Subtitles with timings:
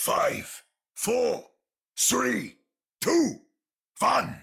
[0.00, 0.64] five,
[0.94, 1.44] four,
[1.94, 2.56] three,
[3.02, 3.34] two,
[3.98, 4.34] one.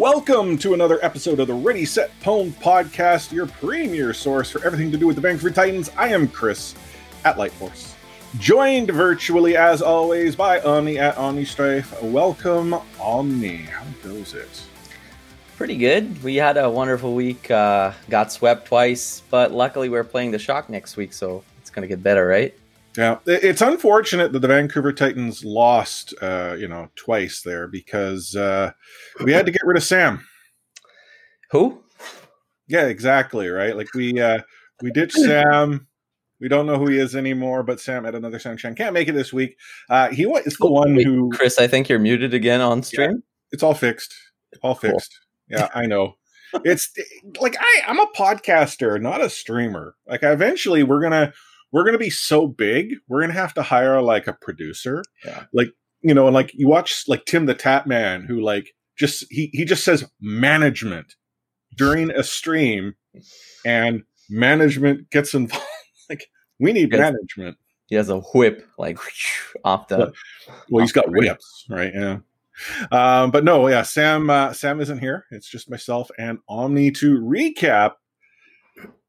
[0.00, 4.90] Welcome to another episode of the Ready Set Pwn podcast, your premier source for everything
[4.92, 5.90] to do with the Vancouver Titans.
[5.94, 6.74] I am Chris
[7.26, 7.92] at Lightforce,
[8.38, 12.02] joined virtually as always by Omni at Omni Strife.
[12.02, 13.58] Welcome, Omni.
[13.58, 14.62] How goes it?
[15.58, 16.24] Pretty good.
[16.24, 17.50] We had a wonderful week.
[17.50, 21.86] Uh, got swept twice, but luckily we're playing the Shock next week, so it's gonna
[21.86, 22.54] get better, right?
[22.96, 28.72] Yeah, it's unfortunate that the Vancouver Titans lost, uh, you know, twice there because uh,
[29.24, 30.26] we had to get rid of Sam.
[31.52, 31.82] Who?
[32.68, 33.48] Yeah, exactly.
[33.48, 33.76] Right.
[33.76, 34.40] Like we uh,
[34.82, 35.86] we ditched Sam.
[36.40, 38.74] We don't know who he is anymore, but Sam had another sunshine.
[38.74, 39.56] Can't make it this week.
[39.88, 41.30] Uh, he wa- is the one Wait, who.
[41.32, 43.22] Chris, I think you're muted again on stream.
[43.52, 44.14] It's all fixed.
[44.62, 44.90] All Cool.
[44.92, 45.18] fixed.
[45.48, 46.14] Yeah, I know.
[46.64, 46.90] It's
[47.40, 49.94] like I, I'm a podcaster, not a streamer.
[50.08, 51.32] Like eventually, we're gonna
[51.72, 55.02] we're gonna be so big, we're gonna have to hire like a producer.
[55.24, 55.44] Yeah.
[55.52, 55.68] Like
[56.02, 59.64] you know, and like you watch like Tim the Tatman, who like just he he
[59.64, 61.14] just says management
[61.76, 62.94] during a stream,
[63.64, 65.64] and management gets involved.
[66.08, 66.24] like
[66.58, 66.98] we need Yes.
[67.00, 67.56] management.
[67.86, 68.98] He has a whip like
[69.64, 70.12] off the.
[70.70, 71.28] Well, he's got Off the ring.
[71.30, 71.92] whips, right?
[71.94, 72.18] Yeah.
[72.92, 74.28] Um, but no, yeah, Sam.
[74.30, 75.24] Uh, Sam isn't here.
[75.30, 77.92] It's just myself and Omni to recap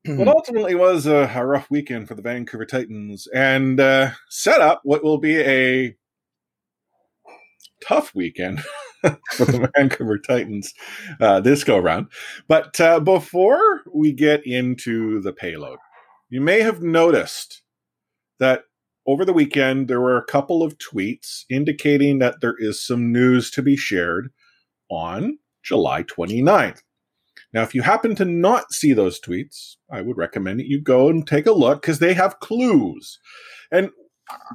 [0.05, 4.81] what ultimately was a, a rough weekend for the Vancouver Titans and uh, set up
[4.83, 5.95] what will be a
[7.85, 8.61] tough weekend
[9.01, 10.73] for the Vancouver Titans
[11.19, 12.07] uh, this go round.
[12.47, 15.79] But uh, before we get into the payload,
[16.29, 17.61] you may have noticed
[18.39, 18.63] that
[19.05, 23.51] over the weekend there were a couple of tweets indicating that there is some news
[23.51, 24.31] to be shared
[24.89, 26.81] on July 29th.
[27.53, 31.09] Now, if you happen to not see those tweets, I would recommend that you go
[31.09, 33.19] and take a look because they have clues.
[33.71, 33.89] And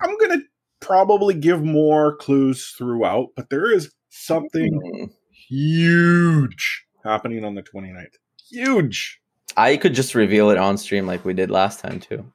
[0.02, 0.44] I'm going to
[0.80, 5.04] probably give more clues throughout, but there is something Hmm.
[5.48, 8.14] huge happening on the 29th.
[8.50, 9.20] Huge.
[9.56, 12.30] I could just reveal it on stream like we did last time too.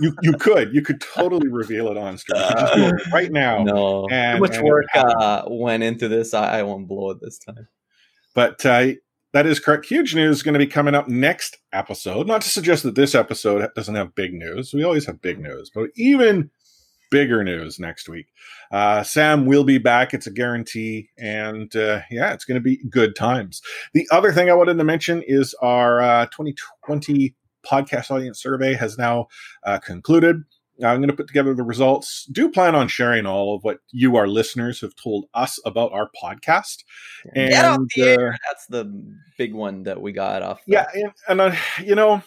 [0.00, 2.40] You you could you could totally reveal it on screen.
[2.40, 3.62] You could just do it right now.
[3.62, 6.32] No, and- too much and work uh, went into this.
[6.32, 7.68] I, I won't blow it this time.
[8.34, 8.92] But uh,
[9.32, 9.86] that is correct.
[9.86, 12.26] Huge news is going to be coming up next episode.
[12.26, 14.72] Not to suggest that this episode doesn't have big news.
[14.72, 16.50] We always have big news, but even
[17.10, 18.26] bigger news next week.
[18.70, 20.14] Uh, Sam will be back.
[20.14, 21.10] It's a guarantee.
[21.18, 23.60] And uh, yeah, it's going to be good times.
[23.92, 28.98] The other thing I wanted to mention is our uh, 2020 podcast audience survey has
[28.98, 29.28] now
[29.64, 30.42] uh, concluded.
[30.82, 32.26] I'm going to put together the results.
[32.32, 36.10] Do plan on sharing all of what you, our listeners, have told us about our
[36.22, 36.84] podcast.
[37.34, 38.32] Get off And, the air.
[38.32, 38.92] uh, That's the
[39.38, 40.64] big one that we got off.
[40.66, 42.22] the- Yeah, and, and uh, you know,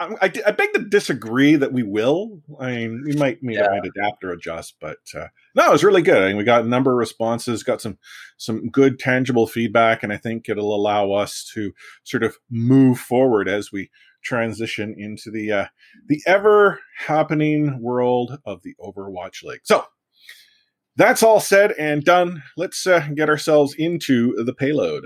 [0.00, 2.42] I, I, I beg to disagree that we will.
[2.58, 3.68] I mean, we might, we Yeah.
[3.70, 6.20] might adapt or adjust, but uh, no, it was really good.
[6.22, 7.98] I mean, we got a number of responses, got some
[8.36, 11.72] some good tangible feedback, and I think it'll allow us to
[12.02, 13.88] sort of move forward as we
[14.24, 15.66] transition into the uh,
[16.08, 19.60] the ever happening world of the Overwatch League.
[19.64, 19.84] So.
[20.96, 22.44] That's all said and done.
[22.56, 25.02] Let's uh, get ourselves into the payload.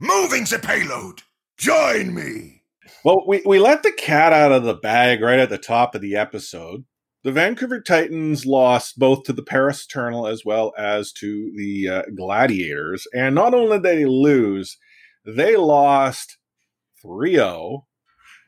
[0.00, 1.22] Moving the payload.
[1.56, 2.62] Join me.
[3.04, 6.00] Well, we, we let the cat out of the bag right at the top of
[6.00, 6.84] the episode.
[7.24, 12.02] The Vancouver Titans lost both to the Paris Eternal as well as to the uh,
[12.16, 13.06] Gladiators.
[13.12, 14.78] And not only did they lose,
[15.24, 16.38] they lost
[17.02, 17.86] 3 0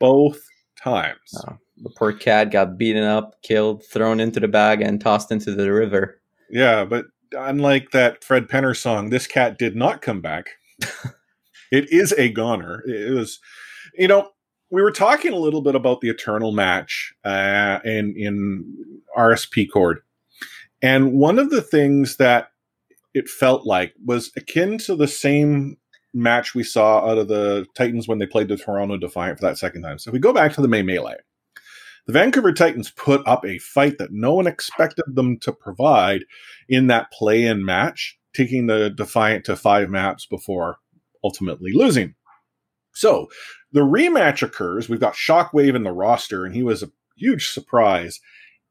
[0.01, 0.41] both
[0.83, 1.33] times.
[1.47, 1.57] Oh.
[1.83, 5.71] The poor cat got beaten up, killed, thrown into the bag, and tossed into the
[5.71, 6.21] river.
[6.49, 10.49] Yeah, but unlike that Fred Penner song, this cat did not come back.
[11.71, 12.83] it is a goner.
[12.85, 13.39] It was,
[13.95, 14.29] you know,
[14.69, 18.65] we were talking a little bit about the Eternal match uh, in in
[19.17, 19.99] RSP Chord,
[20.81, 22.49] and one of the things that
[23.13, 25.77] it felt like was akin to the same
[26.13, 29.57] match we saw out of the Titans when they played the Toronto Defiant for that
[29.57, 29.99] second time.
[29.99, 31.17] So if we go back to the May Melee.
[32.07, 36.25] The Vancouver Titans put up a fight that no one expected them to provide
[36.67, 40.77] in that play in match, taking the Defiant to five maps before
[41.23, 42.15] ultimately losing.
[42.93, 43.29] So
[43.71, 44.89] the rematch occurs.
[44.89, 48.19] We've got Shockwave in the roster, and he was a huge surprise.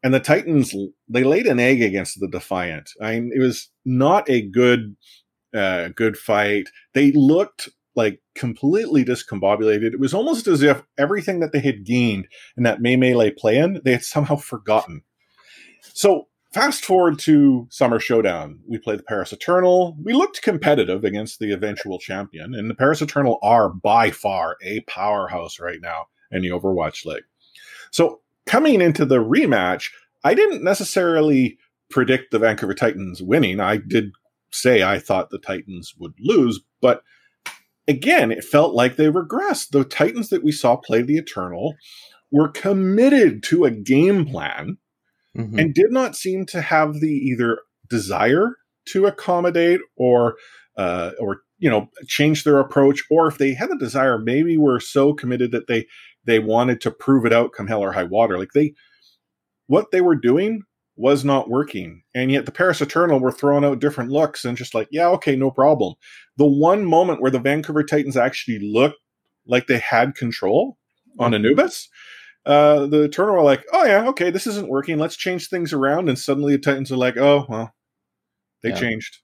[0.03, 0.75] And the Titans,
[1.09, 2.91] they laid an egg against the Defiant.
[3.01, 4.97] I mean, it was not a good,
[5.55, 6.69] uh, good fight.
[6.95, 9.93] They looked like completely discombobulated.
[9.93, 13.81] It was almost as if everything that they had gained in that May Melee play-in,
[13.85, 15.03] they had somehow forgotten.
[15.83, 18.61] So fast forward to Summer Showdown.
[18.69, 19.97] We played the Paris Eternal.
[20.03, 24.81] We looked competitive against the eventual champion, and the Paris Eternal are by far a
[24.81, 27.25] powerhouse right now in the Overwatch League.
[27.91, 29.91] So coming into the rematch,
[30.23, 31.59] I didn't necessarily
[31.91, 33.59] predict the Vancouver Titans winning.
[33.59, 34.13] I did
[34.53, 37.03] say I thought the Titans would lose, but
[37.89, 39.71] again, it felt like they regressed.
[39.71, 41.75] The Titans that we saw play the Eternal
[42.31, 44.79] were committed to a game plan
[45.37, 45.59] mm-hmm.
[45.59, 47.59] and did not seem to have the either
[47.89, 48.57] desire
[48.87, 50.37] to accommodate or
[50.77, 54.81] uh, or you know change their approach, or if they had the desire, maybe were
[54.81, 55.87] so committed that they
[56.25, 58.39] they wanted to prove it out come hell or high water.
[58.39, 58.75] Like they
[59.67, 60.63] what they were doing
[60.97, 62.03] was not working.
[62.15, 65.35] And yet the Paris Eternal were throwing out different looks and just like, yeah, okay,
[65.37, 65.95] no problem.
[66.37, 68.99] The one moment where the Vancouver Titans actually looked
[69.47, 70.77] like they had control
[71.19, 71.35] on.
[71.35, 71.89] Anubis,
[72.47, 74.99] uh, the Eternal were like, oh yeah, okay, this isn't working.
[74.99, 76.09] Let's change things around.
[76.09, 77.75] And suddenly the Titans are like, oh, well,
[78.63, 78.81] they yeah.
[78.81, 79.19] changed.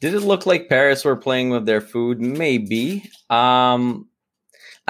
[0.00, 2.20] Did it look like Paris were playing with their food?
[2.20, 3.10] Maybe.
[3.28, 4.08] Um,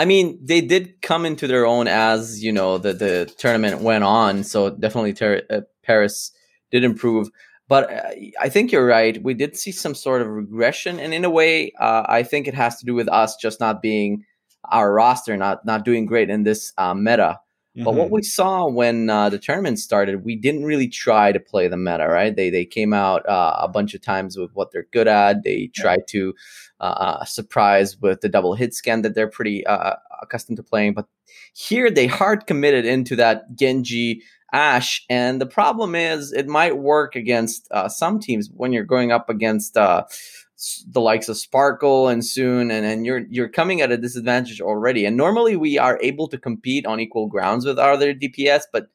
[0.00, 4.02] I mean, they did come into their own as you know the the tournament went
[4.02, 4.44] on.
[4.44, 6.32] So definitely ter- uh, Paris
[6.70, 7.28] did improve.
[7.68, 8.10] But uh,
[8.40, 9.22] I think you're right.
[9.22, 12.54] We did see some sort of regression, and in a way, uh, I think it
[12.54, 14.24] has to do with us just not being
[14.72, 17.38] our roster, not not doing great in this uh, meta.
[17.76, 17.84] Mm-hmm.
[17.84, 18.14] But what mm-hmm.
[18.14, 22.08] we saw when uh, the tournament started, we didn't really try to play the meta,
[22.08, 22.34] right?
[22.34, 25.44] They they came out uh, a bunch of times with what they're good at.
[25.44, 26.32] They tried to
[26.80, 26.84] uh,
[27.20, 30.94] uh, surprise with the double hit scan that they're pretty uh, accustomed to playing.
[30.94, 31.06] But
[31.54, 34.22] here they hard committed into that Genji
[34.52, 39.12] Ashe, and the problem is it might work against uh, some teams when you're going
[39.12, 43.96] up against the likes of Sparkle and Soon, and, and you're you're coming at a
[43.96, 45.04] disadvantage already.
[45.06, 48.88] And normally we are able to compete on equal grounds with other DPS, but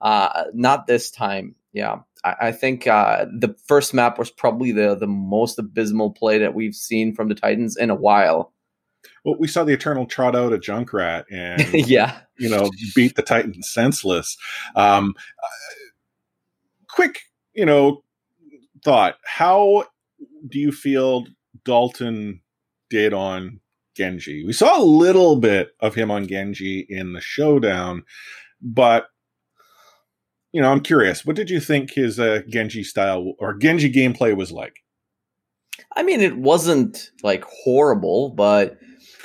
[0.00, 1.54] uh, not this time.
[1.72, 6.38] Yeah, I, I think uh, the first map was probably the the most abysmal play
[6.38, 8.52] that we've seen from the Titans in a while.
[9.24, 13.22] Well, we saw the Eternal trot out a Junkrat and yeah, you know, beat the
[13.22, 14.36] Titans senseless.
[14.74, 15.14] Um,
[16.88, 17.20] quick,
[17.54, 18.02] you know,
[18.84, 19.84] thought: How
[20.48, 21.26] do you feel
[21.64, 22.40] Dalton
[22.90, 23.60] did on
[23.96, 24.44] Genji?
[24.44, 28.04] We saw a little bit of him on Genji in the showdown,
[28.60, 29.06] but
[30.52, 31.24] you know, I'm curious.
[31.24, 34.76] What did you think his uh, Genji style or Genji gameplay was like?
[35.96, 38.78] I mean, it wasn't like horrible, but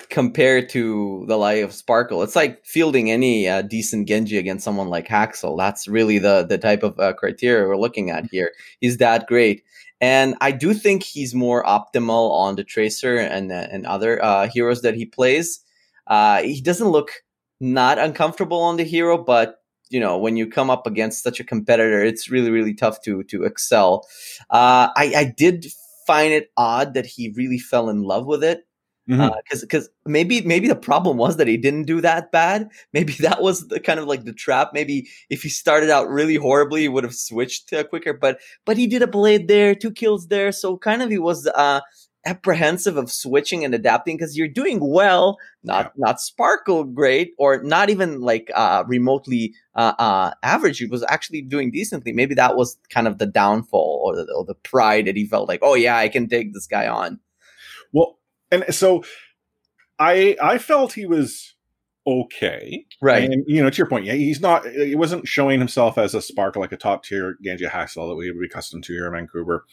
[0.10, 4.88] compared to the life of Sparkle, it's like fielding any uh, decent Genji against someone
[4.88, 5.58] like Haksal.
[5.58, 8.52] That's really the the type of uh, criteria we're looking at here.
[8.80, 9.64] He's that great.
[10.00, 14.82] And I do think he's more optimal on the Tracer and and other uh, heroes
[14.82, 15.60] that he plays.
[16.08, 17.12] Uh, he doesn't look
[17.60, 19.57] not uncomfortable on the hero, but
[19.90, 23.24] you know when you come up against such a competitor, it's really really tough to
[23.24, 24.08] to excel.
[24.50, 25.68] Uh, I, I did
[26.06, 28.68] find it odd that he really fell in love with it
[29.08, 29.60] because mm-hmm.
[29.62, 32.70] because uh, maybe maybe the problem was that he didn't do that bad.
[32.94, 34.72] Maybe that was the kind of like the trap.
[34.74, 38.14] Maybe if he started out really horribly, he would have switched uh, quicker.
[38.14, 41.48] But but he did a blade there, two kills there, so kind of he was
[41.48, 41.80] uh,
[42.26, 45.92] apprehensive of switching and adapting because you're doing well, not yeah.
[46.08, 50.80] not sparkle great or not even like uh, remotely uh, uh, average.
[50.80, 52.12] He was actually doing decently.
[52.12, 55.48] Maybe that was kind of the downfall or the, or the pride that he felt
[55.48, 57.20] like, oh yeah, I can take this guy on.
[57.94, 58.20] Well,
[58.52, 59.04] and so
[60.00, 61.56] I I felt he was
[62.08, 62.86] okay.
[63.02, 63.24] Right.
[63.24, 66.22] And you know, to your point, yeah, he's not he wasn't showing himself as a
[66.22, 69.14] sparkle like a top tier Genji Haksal that we would be accustomed to here in
[69.14, 69.66] Vancouver.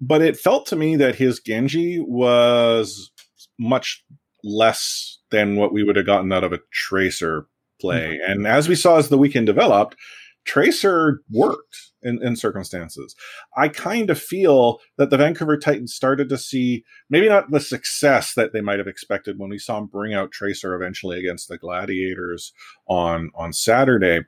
[0.00, 3.10] But it felt to me that his Genji was
[3.58, 4.04] much
[4.44, 7.46] less than what we would have gotten out of a tracer
[7.80, 8.18] play.
[8.20, 8.30] Mm-hmm.
[8.30, 9.96] And as we saw as the weekend developed,
[10.44, 13.16] Tracer worked in, in circumstances.
[13.56, 18.34] I kind of feel that the Vancouver Titans started to see maybe not the success
[18.34, 21.58] that they might have expected when we saw him bring out Tracer eventually against the
[21.58, 22.52] Gladiators
[22.86, 24.20] on on Saturday.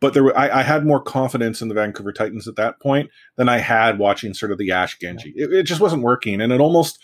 [0.00, 3.10] But there, were, I, I, had more confidence in the Vancouver Titans at that point
[3.36, 5.32] than I had watching sort of the Ashe Genji.
[5.36, 6.98] It, it just wasn't working, and it almost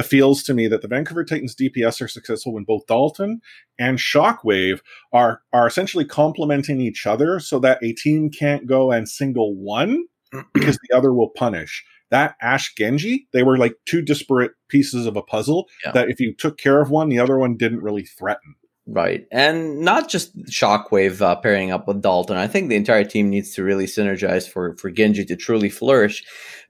[0.00, 3.40] feels to me that the Vancouver Titans DPS are successful when both Dalton
[3.78, 4.80] and Shockwave
[5.12, 10.06] are are essentially complementing each other so that a team can't go and single one
[10.54, 11.84] because the other will punish.
[12.10, 15.92] That Ashe Genji, they were like two disparate pieces of a puzzle yeah.
[15.92, 18.54] that if you took care of one, the other one didn't really threaten.
[18.86, 19.26] Right.
[19.30, 22.36] And not just Shockwave uh, pairing up with Dalton.
[22.36, 26.24] I think the entire team needs to really synergize for, for Genji to truly flourish.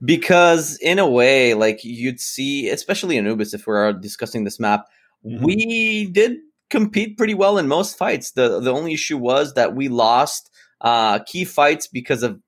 [0.05, 4.87] Because, in a way, like you'd see, especially Anubis, if we're discussing this map,
[5.25, 5.43] mm-hmm.
[5.43, 6.39] we did
[6.69, 8.33] compete pretty well in most fights.
[8.33, 10.51] The, the only issue was that we lost
[10.83, 12.41] uh, key fights because of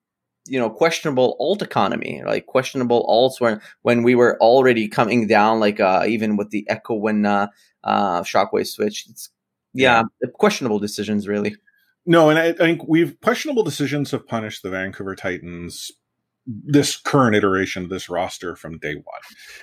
[0.47, 5.59] you know questionable ult economy like questionable ults when when we were already coming down
[5.59, 7.47] like uh even with the echo when uh
[7.83, 9.31] uh shockwave switched it's
[9.75, 10.03] yeah,
[10.33, 11.55] questionable decisions, really.
[12.05, 15.91] No, and I, I think we've questionable decisions have punished the Vancouver Titans
[16.45, 19.21] this current iteration of this roster from day one.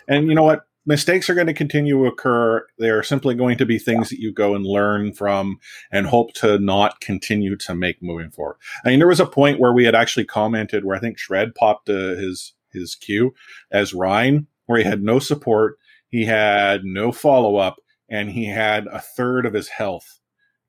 [0.09, 0.63] And you know what?
[0.85, 2.67] Mistakes are going to continue to occur.
[2.81, 5.61] They are simply going to be things that you go and learn from
[5.93, 8.57] and hope to not continue to make moving forward.
[8.85, 11.55] I mean, there was a point where we had actually commented where I think Shred
[11.55, 13.33] popped uh, his his cue
[13.71, 15.79] as Rein, where he had no support,
[16.09, 17.77] he had no follow up,
[18.13, 20.21] and he had a third of his health.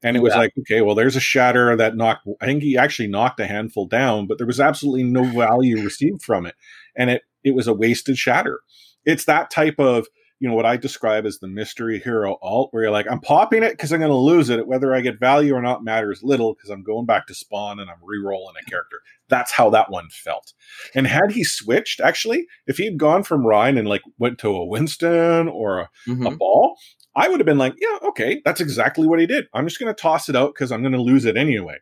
[0.02, 3.08] And it was like, okay, well, there's a shatter that knocked, I think he actually
[3.08, 6.56] knocked a handful down, but there was absolutely no value received from it.
[6.98, 8.60] And it, it was a wasted shatter.
[9.06, 10.08] It's that type of,
[10.40, 13.64] you know, what I describe as the mystery hero ult, where you're like, I'm popping
[13.64, 14.68] it because I'm going to lose it.
[14.68, 17.90] Whether I get value or not matters little because I'm going back to spawn and
[17.90, 19.00] I'm re-rolling a character.
[19.30, 20.52] That's how that one felt.
[20.94, 24.66] And had he switched, actually, if he'd gone from Rein and like went to a
[24.66, 26.28] Winston or a, mm-hmm.
[26.28, 26.76] a ball,
[27.15, 29.46] I would have been like, yeah, okay, that's exactly what he did.
[29.53, 31.77] I'm just going to toss it out because I'm going to lose it anyway.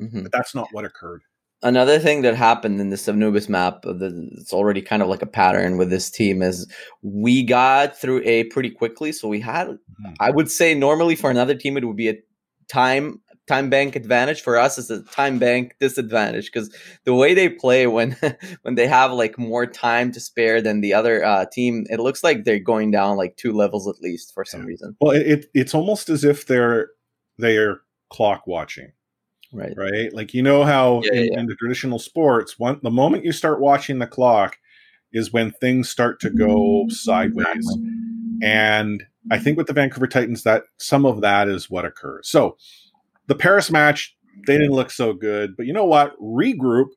[0.00, 0.22] Mm-hmm.
[0.22, 1.22] But that's not what occurred.
[1.62, 5.78] Another thing that happened in this Anubis map, it's already kind of like a pattern
[5.78, 6.70] with this team, is
[7.02, 9.12] we got through A pretty quickly.
[9.12, 10.12] So we had, mm-hmm.
[10.20, 12.18] I would say, normally for another team, it would be a
[12.68, 14.42] time time bank advantage.
[14.42, 16.74] For us is a time bank disadvantage because
[17.04, 18.16] the way they play when
[18.62, 22.24] when they have like more time to spare than the other uh, team it looks
[22.24, 24.66] like they're going down like two levels at least for some yeah.
[24.66, 24.96] reason.
[25.00, 26.90] Well it, it's almost as if they're
[27.38, 28.92] they're clock watching.
[29.52, 29.74] Right.
[29.76, 30.12] Right?
[30.12, 31.40] Like you know how yeah, in, yeah.
[31.40, 34.58] in, the traditional sports one the moment you start watching the clock
[35.12, 37.46] is when things start to go sideways.
[37.54, 37.90] Exactly.
[38.42, 42.28] and i think with the vancouver titans that some of that is what occurs.
[42.28, 42.56] So
[43.26, 44.16] the Paris match,
[44.46, 45.56] they didn't look so good.
[45.56, 46.18] But you know what?
[46.20, 46.88] Regroup,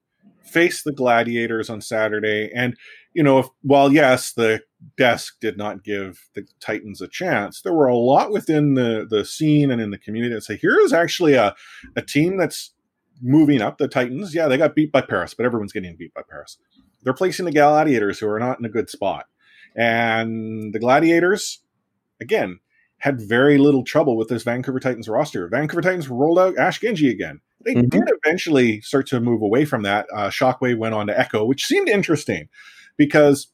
[0.44, 2.50] face the Gladiators on Saturday.
[2.56, 2.76] And,
[3.14, 4.62] you know, if, while yes, the
[4.98, 9.26] desk did not give the Titans a chance, there were a lot within the, the
[9.26, 11.56] scene and in the community that say, here is actually a,
[11.96, 12.74] a team that's
[13.22, 13.78] moving up.
[13.78, 16.58] The Titans, yeah, they got beat by Paris, but everyone's getting beat by Paris.
[17.04, 19.26] They're placing the Gladiators, who are not in a good spot.
[19.76, 21.62] And the Gladiators,
[22.20, 22.60] again,
[23.00, 25.48] had very little trouble with this Vancouver Titans roster.
[25.48, 27.42] Vancouver Titans rolled out Ashe Genji again.
[27.64, 27.90] They mm-hmm.
[27.90, 30.08] did eventually start to move away from that.
[30.14, 32.50] Uh, Shockwave went on to Echo, which seemed interesting
[32.96, 33.48] because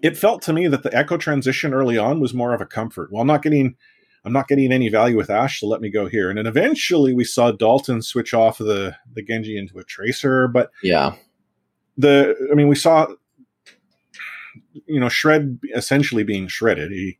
[0.00, 3.10] it felt to me that the Echo transition early on was more of a comfort.
[3.12, 3.76] Well, I'm not getting,
[4.24, 6.28] I'm not getting any value with Ashe, so let me go here.
[6.28, 10.70] And then eventually we saw Dalton switch off the the Genji into a Tracer, but
[10.82, 11.14] yeah,
[11.96, 13.08] the I mean we saw,
[14.86, 16.92] you know, Shred essentially being shredded.
[16.92, 17.18] He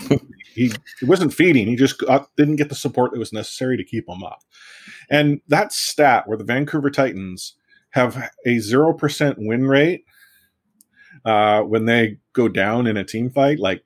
[0.54, 1.66] he, he wasn't feeding.
[1.66, 4.40] He just got, didn't get the support that was necessary to keep him up.
[5.10, 7.54] And that stat where the Vancouver Titans
[7.90, 8.16] have
[8.46, 10.04] a 0% win rate
[11.24, 13.84] uh, when they go down in a team fight, like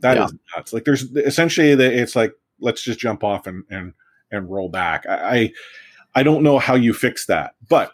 [0.00, 0.24] that yeah.
[0.26, 0.72] is nuts.
[0.72, 3.92] Like there's essentially the, it's like, let's just jump off and, and,
[4.30, 5.04] and roll back.
[5.08, 5.52] I,
[6.14, 7.92] I don't know how you fix that, but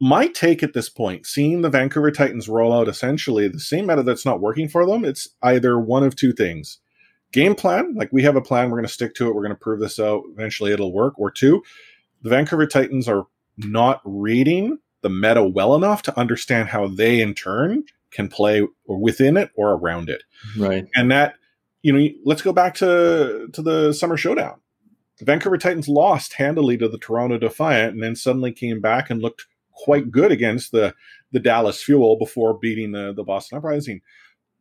[0.00, 4.02] my take at this point, seeing the Vancouver Titans roll out essentially the same meta
[4.02, 6.78] that's not working for them, it's either one of two things.
[7.32, 9.50] Game plan, like we have a plan, we're going to stick to it, we're going
[9.50, 11.18] to prove this out, eventually it'll work.
[11.18, 11.62] Or two,
[12.22, 13.24] the Vancouver Titans are
[13.56, 19.36] not reading the meta well enough to understand how they in turn can play within
[19.36, 20.22] it or around it.
[20.56, 20.86] Right.
[20.94, 21.34] And that,
[21.82, 24.60] you know, let's go back to to the summer showdown.
[25.18, 29.20] The Vancouver Titans lost handily to the Toronto Defiant and then suddenly came back and
[29.20, 30.94] looked quite good against the
[31.32, 34.00] the Dallas Fuel before beating the the Boston Uprising.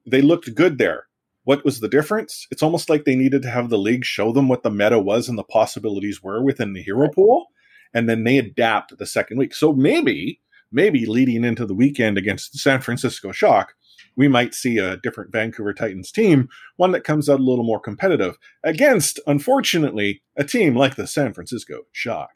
[0.05, 1.07] They looked good there.
[1.45, 2.47] What was the difference?
[2.51, 5.27] It's almost like they needed to have the league show them what the meta was
[5.27, 7.47] and the possibilities were within the hero pool,
[7.93, 9.53] and then they adapt the second week.
[9.53, 10.39] So maybe,
[10.71, 13.73] maybe leading into the weekend against the San Francisco Shock,
[14.15, 17.79] we might see a different Vancouver Titans team, one that comes out a little more
[17.79, 22.29] competitive against, unfortunately, a team like the San Francisco Shock.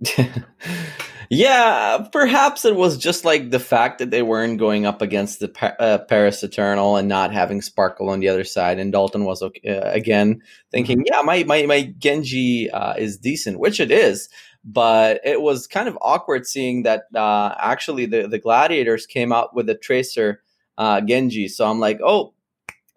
[1.30, 5.76] yeah, perhaps it was just like the fact that they weren't going up against the
[5.80, 9.76] uh, Paris Eternal and not having Sparkle on the other side, and Dalton was okay,
[9.76, 11.12] uh, again thinking, mm-hmm.
[11.12, 14.28] "Yeah, my my my Genji uh, is decent," which it is.
[14.66, 19.54] But it was kind of awkward seeing that uh, actually the the Gladiators came out
[19.54, 20.42] with a Tracer
[20.78, 21.48] uh, Genji.
[21.48, 22.34] So I'm like, oh,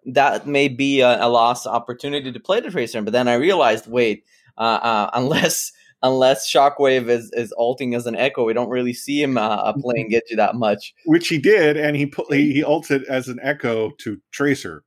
[0.06, 3.02] that may be a, a lost opportunity to play the Tracer.
[3.02, 4.24] But then I realized, wait,
[4.56, 9.22] uh, uh, unless unless Shockwave is is ulting as an Echo, we don't really see
[9.22, 10.94] him uh, uh playing Genji that much.
[11.04, 14.84] Which he did, and he put he, he ulted as an Echo to Tracer.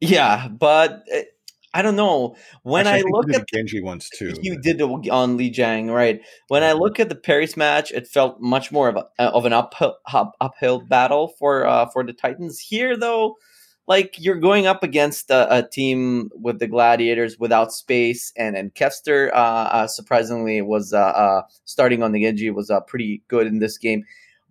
[0.00, 1.28] Yeah, but it,
[1.74, 2.36] I don't know.
[2.64, 4.34] When Actually, I look he did at Genji once too.
[4.42, 6.20] you did on Li Jiang, right?
[6.48, 9.52] When I look at the Paris match, it felt much more of a, of an
[9.52, 12.60] uphill up, uphill battle for uh, for the Titans.
[12.60, 13.36] Here, though,
[13.86, 18.74] like you're going up against a, a team with the Gladiators without space, and and
[18.74, 23.46] Kevster, uh, uh, surprisingly, was uh, uh, starting on the Genji was uh, pretty good
[23.46, 24.04] in this game.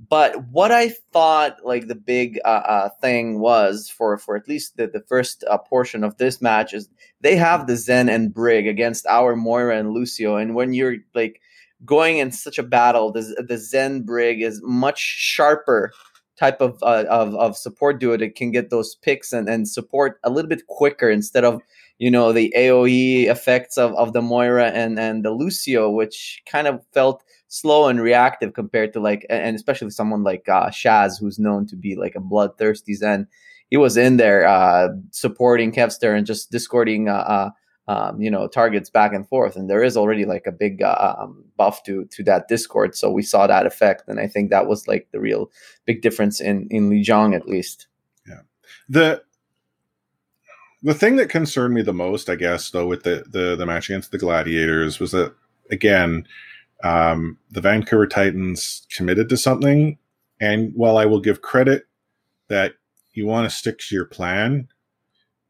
[0.09, 2.39] But what I thought, like the big
[3.01, 6.89] thing was for for at least the, the first portion of this match is
[7.21, 11.39] they have the Zen and Brig against our Moira and Lucio, and when you're like
[11.85, 15.93] going in such a battle, the the Zen Brig is much sharper
[16.41, 20.19] type of uh, of, of support duo that can get those picks and, and support
[20.23, 21.61] a little bit quicker instead of
[21.99, 26.67] you know the AOE effects of, of the Moira and and the Lucio, which kind
[26.67, 31.37] of felt slow and reactive compared to like and especially someone like uh, Shaz who's
[31.37, 33.27] known to be like a bloodthirsty Zen.
[33.69, 37.49] He was in there uh, supporting Kevster and just discording uh, uh,
[37.91, 41.15] um, you know targets back and forth, and there is already like a big uh,
[41.19, 42.95] um, buff to to that Discord.
[42.95, 45.51] So we saw that effect, and I think that was like the real
[45.85, 47.87] big difference in in Lijiang at least.
[48.25, 48.41] Yeah,
[48.87, 49.23] the
[50.81, 53.89] the thing that concerned me the most, I guess, though, with the the, the match
[53.89, 55.35] against the Gladiators was that
[55.69, 56.25] again
[56.83, 59.97] um, the Vancouver Titans committed to something.
[60.39, 61.87] And while I will give credit
[62.47, 62.73] that
[63.13, 64.69] you want to stick to your plan,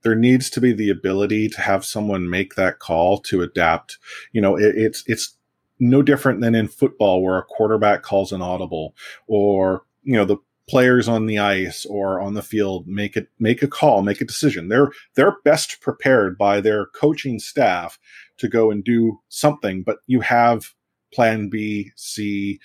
[0.03, 3.97] there needs to be the ability to have someone make that call to adapt.
[4.31, 5.35] You know, it, it's it's
[5.79, 8.95] no different than in football where a quarterback calls an audible,
[9.27, 10.37] or you know the
[10.69, 14.25] players on the ice or on the field make it make a call, make a
[14.25, 14.69] decision.
[14.69, 17.99] They're they're best prepared by their coaching staff
[18.37, 20.73] to go and do something, but you have
[21.13, 22.59] plan B, C,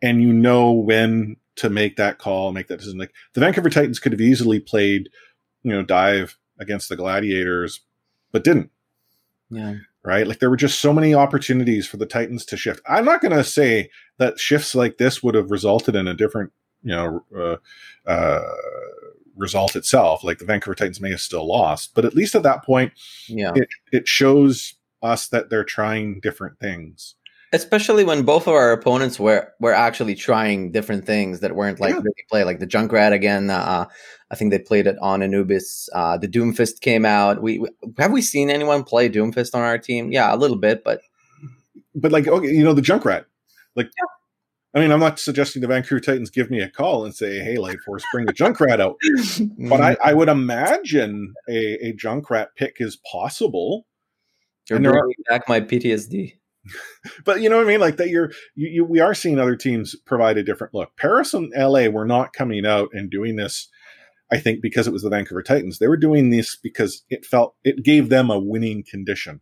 [0.00, 2.98] and you know when to make that call, make that decision.
[2.98, 5.08] Like the Vancouver Titans could have easily played,
[5.62, 7.80] you know, dive against the Gladiators,
[8.32, 8.70] but didn't.
[9.50, 9.76] Yeah.
[10.04, 10.26] Right.
[10.26, 12.80] Like there were just so many opportunities for the Titans to shift.
[12.86, 16.52] I'm not going to say that shifts like this would have resulted in a different,
[16.82, 17.56] you know, uh,
[18.08, 18.40] uh,
[19.36, 20.24] result itself.
[20.24, 22.92] Like the Vancouver Titans may have still lost, but at least at that point,
[23.26, 27.14] yeah, it, it shows us that they're trying different things
[27.52, 31.90] especially when both of our opponents were were actually trying different things that weren't like
[31.94, 32.00] yeah.
[32.00, 33.50] really play like the Junkrat again.
[33.50, 33.86] Uh,
[34.30, 35.88] I think they played it on Anubis.
[35.94, 37.42] Uh, the Doomfist came out.
[37.42, 40.12] We, we, have we seen anyone play Doomfist on our team?
[40.12, 41.00] Yeah, a little bit, but
[41.94, 43.24] but like okay, you know the Junkrat,
[43.74, 43.86] like.
[43.86, 44.04] Yeah.
[44.74, 47.56] I mean, I'm not suggesting the Vancouver Titans give me a call and say, "Hey,
[47.56, 48.96] Light Force, bring the Junkrat out,"
[49.70, 53.86] but I, I, would imagine a, a Junkrat pick is possible.
[54.68, 56.37] You're bringing back my PTSD
[57.24, 57.80] but you know what I mean?
[57.80, 60.96] Like that you're you, you, we are seeing other teams provide a different look.
[60.96, 63.68] Paris and LA were not coming out and doing this,
[64.30, 65.78] I think, because it was the Vancouver Titans.
[65.78, 69.40] They were doing this because it felt it gave them a winning condition.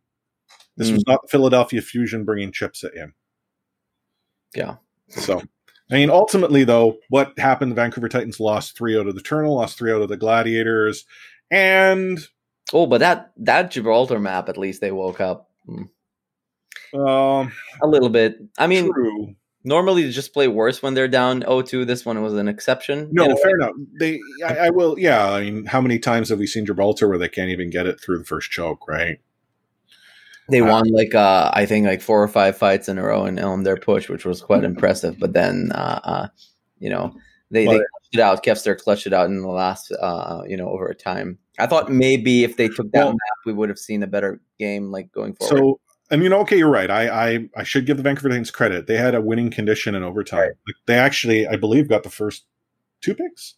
[0.76, 0.94] This mm.
[0.94, 3.12] was not Philadelphia Fusion bringing chips in.
[4.54, 4.76] Yeah.
[5.08, 5.40] So,
[5.90, 7.70] I mean, ultimately, though, what happened?
[7.70, 11.04] The Vancouver Titans lost three out of the Eternal, lost three out of the Gladiators,
[11.50, 12.18] and
[12.72, 15.50] oh, but that that Gibraltar map, at least they woke up.
[15.68, 15.88] Mm.
[16.94, 18.38] Um, a little bit.
[18.58, 19.34] I mean, true.
[19.64, 21.86] normally they just play worse when they're down 0-2.
[21.86, 23.08] This one was an exception.
[23.12, 23.72] No, fair enough.
[23.98, 24.98] They, I, I, will.
[24.98, 27.86] Yeah, I mean, how many times have we seen Gibraltar where they can't even get
[27.86, 28.88] it through the first choke?
[28.88, 29.20] Right.
[30.48, 33.24] They uh, won like uh, I think like four or five fights in a row
[33.24, 35.18] and on their push, which was quite impressive.
[35.18, 36.28] But then, uh, uh
[36.78, 37.14] you know,
[37.50, 38.44] they, they clutched it out.
[38.44, 41.38] Kevster clutched it out in the last, uh, you know, over time.
[41.58, 44.40] I thought maybe if they took that well, map, we would have seen a better
[44.58, 45.58] game, like going forward.
[45.58, 46.90] So I mean, okay, you're right.
[46.90, 48.86] I, I, I should give the Vancouver Titans credit.
[48.86, 50.40] They had a winning condition in overtime.
[50.40, 50.50] Right.
[50.66, 52.44] Like they actually, I believe, got the first
[53.00, 53.54] two picks.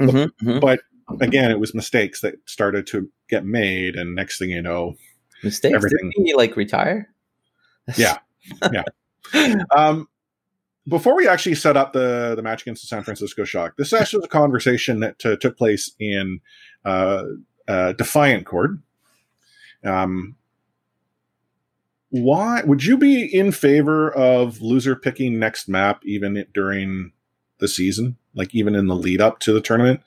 [0.00, 0.60] Mm-hmm, mm-hmm.
[0.60, 0.80] But
[1.20, 4.94] again, it was mistakes that started to get made, and next thing you know,
[5.42, 5.74] mistakes.
[5.74, 7.08] Everything he like retire?
[7.96, 8.18] yeah,
[8.72, 8.84] yeah.
[9.74, 10.08] um,
[10.88, 14.18] before we actually set up the the match against the San Francisco Shock, this actually
[14.18, 16.40] was a conversation that uh, took place in
[16.84, 17.24] uh,
[17.68, 18.72] uh, Defiant Court.
[19.84, 20.36] Um,
[22.12, 27.12] why would you be in favor of loser picking next map even during
[27.58, 30.02] the season, like even in the lead up to the tournament?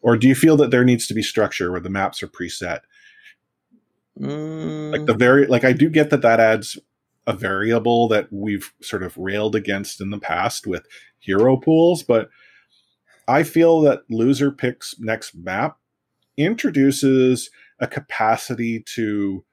[0.00, 2.82] Or do you feel that there needs to be structure where the maps are preset?
[4.20, 4.92] Mm.
[4.92, 6.78] Like the very like I do get that that adds
[7.26, 10.86] a variable that we've sort of railed against in the past with
[11.18, 12.30] hero pools, but
[13.26, 15.78] I feel that loser picks next map
[16.36, 19.44] introduces a capacity to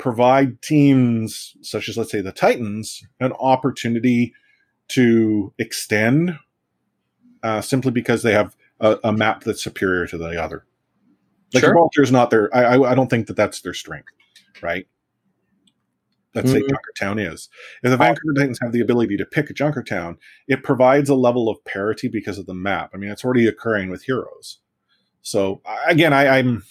[0.00, 4.32] provide teams such as let's say the Titans an opportunity
[4.88, 6.38] to extend
[7.42, 10.64] uh, simply because they have a, a, map that's superior to the other.
[11.52, 11.70] Like sure.
[11.70, 12.54] Gibraltar is not their.
[12.54, 14.08] I, I, I don't think that that's their strength,
[14.62, 14.86] right?
[16.34, 16.60] Let's mm-hmm.
[16.60, 17.48] say Junkertown is.
[17.82, 20.16] If the Vancouver Titans have the ability to pick a Junkertown,
[20.48, 22.90] it provides a level of parity because of the map.
[22.94, 24.58] I mean, it's already occurring with heroes.
[25.22, 26.62] So again, I, I'm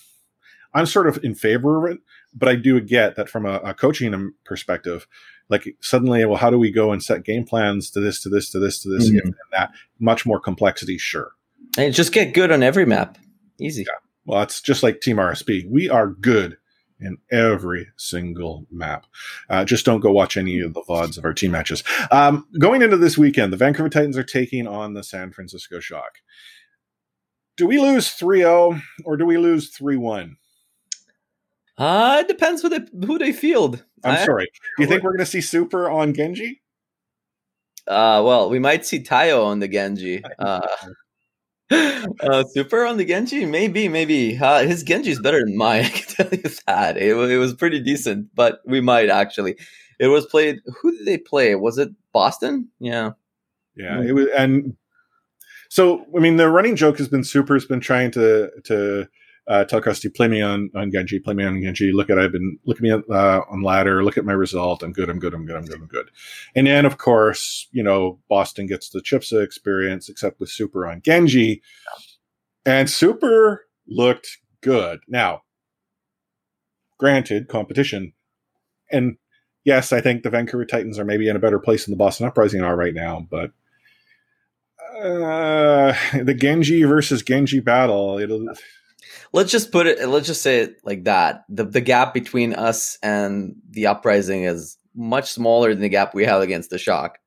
[0.74, 2.00] I'm sort of in favor of it,
[2.34, 5.08] but I do get that from a, a coaching perspective,
[5.50, 8.52] like suddenly, well, how do we go and set game plans to this, to this,
[8.52, 9.28] to this, to this, mm-hmm.
[9.28, 9.72] and that?
[10.00, 11.32] Much more complexity, sure.
[11.78, 13.18] And just get good on every map.
[13.60, 13.84] Easy.
[13.84, 13.94] Yeah.
[14.26, 15.70] Well, it's just like Team RSP.
[15.70, 16.58] We are good
[17.00, 19.06] in every single map.
[19.50, 21.84] Uh, just don't go watch any of the VODs of our team matches.
[22.12, 26.20] Um, going into this weekend, the Vancouver Titans are taking on the San Francisco Shock.
[27.58, 30.38] Do we lose 3 0 or do we lose 3 1?
[31.80, 33.84] Uh, it depends who they, who they field.
[34.04, 34.50] I'm I, sorry.
[34.78, 36.62] Do you think we're going to see Super on Genji?
[37.88, 40.22] Uh, well, we might see Tayo on the Genji.
[40.38, 40.68] Uh,
[41.72, 43.46] uh, Super on the Genji?
[43.46, 44.38] Maybe, maybe.
[44.38, 45.86] Uh, his Genji is better than mine.
[45.86, 46.98] I can tell you that.
[46.98, 49.56] It, it was pretty decent, but we might actually.
[50.00, 50.60] It was played.
[50.82, 51.56] Who did they play?
[51.56, 52.70] Was it Boston?
[52.80, 53.12] Yeah.
[53.76, 54.76] Yeah, it was, and
[55.70, 59.08] so I mean, the running joke has been Super's been trying to to
[59.50, 61.92] uh, tell Crusty, play me on, on Genji, play me on Genji.
[61.92, 64.84] Look at, I've been, look at me uh, on ladder, look at my result.
[64.84, 66.12] I'm good, I'm good, I'm good, I'm good, I'm good.
[66.56, 71.02] And then, of course, you know, Boston gets the Chipsa experience, except with Super on
[71.02, 71.64] Genji.
[72.64, 75.00] And Super looked good.
[75.08, 75.42] Now,
[77.00, 78.14] granted, competition.
[78.92, 79.18] And
[79.64, 82.28] yes, I think the Vancouver Titans are maybe in a better place than the Boston
[82.28, 83.52] Uprising are right now, but
[85.02, 88.46] uh, the Genji versus Genji battle, it'll
[89.34, 91.44] let's just put it let's just say it like that.
[91.50, 96.26] The the gap between us and the uprising is much smaller than the gap we
[96.26, 97.18] have against the shock.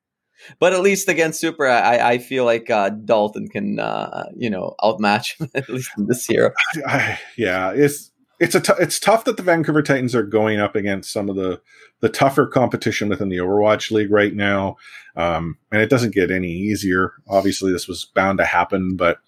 [0.59, 4.75] But at least against super i i feel like uh, dalton can uh, you know
[4.83, 6.53] outmatch him at least in this year.
[6.85, 10.75] I, yeah it's it's a t- it's tough that the Vancouver Titans are going up
[10.75, 11.61] against some of the
[12.01, 14.75] the tougher competition within the Overwatch League right now,
[15.15, 17.13] um, and it doesn't get any easier.
[17.29, 19.19] Obviously, this was bound to happen, but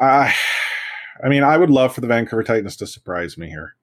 [0.00, 0.34] I
[1.22, 3.76] I mean, I would love for the Vancouver Titans to surprise me here.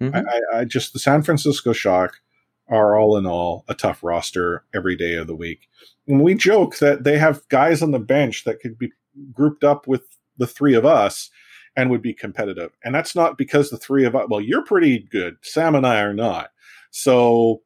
[0.00, 0.28] Mm-hmm.
[0.28, 2.20] I, I, just the San Francisco Shock
[2.68, 5.68] are all in all a tough roster every day of the week.
[6.06, 8.92] And we joke that they have guys on the bench that could be
[9.32, 10.02] grouped up with
[10.36, 11.30] the three of us
[11.76, 12.72] and would be competitive.
[12.84, 15.36] And that's not because the three of us, well, you're pretty good.
[15.42, 16.50] Sam and I are not.
[16.90, 17.62] So,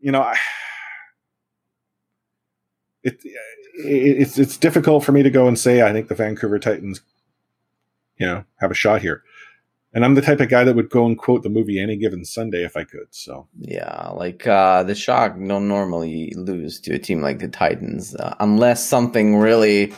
[0.00, 0.32] you know, I,
[3.02, 3.36] it, it,
[3.84, 7.00] it's it's difficult for me to go and say I think the Vancouver Titans
[8.18, 9.22] you know, have a shot here.
[9.94, 12.24] And I'm the type of guy that would go and quote the movie any given
[12.24, 13.08] Sunday if I could.
[13.10, 18.14] So yeah, like uh, the Shock don't normally lose to a team like the Titans
[18.16, 19.92] uh, unless something really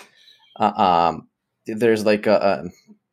[0.59, 1.29] uh, um,
[1.67, 2.71] there's like a, a,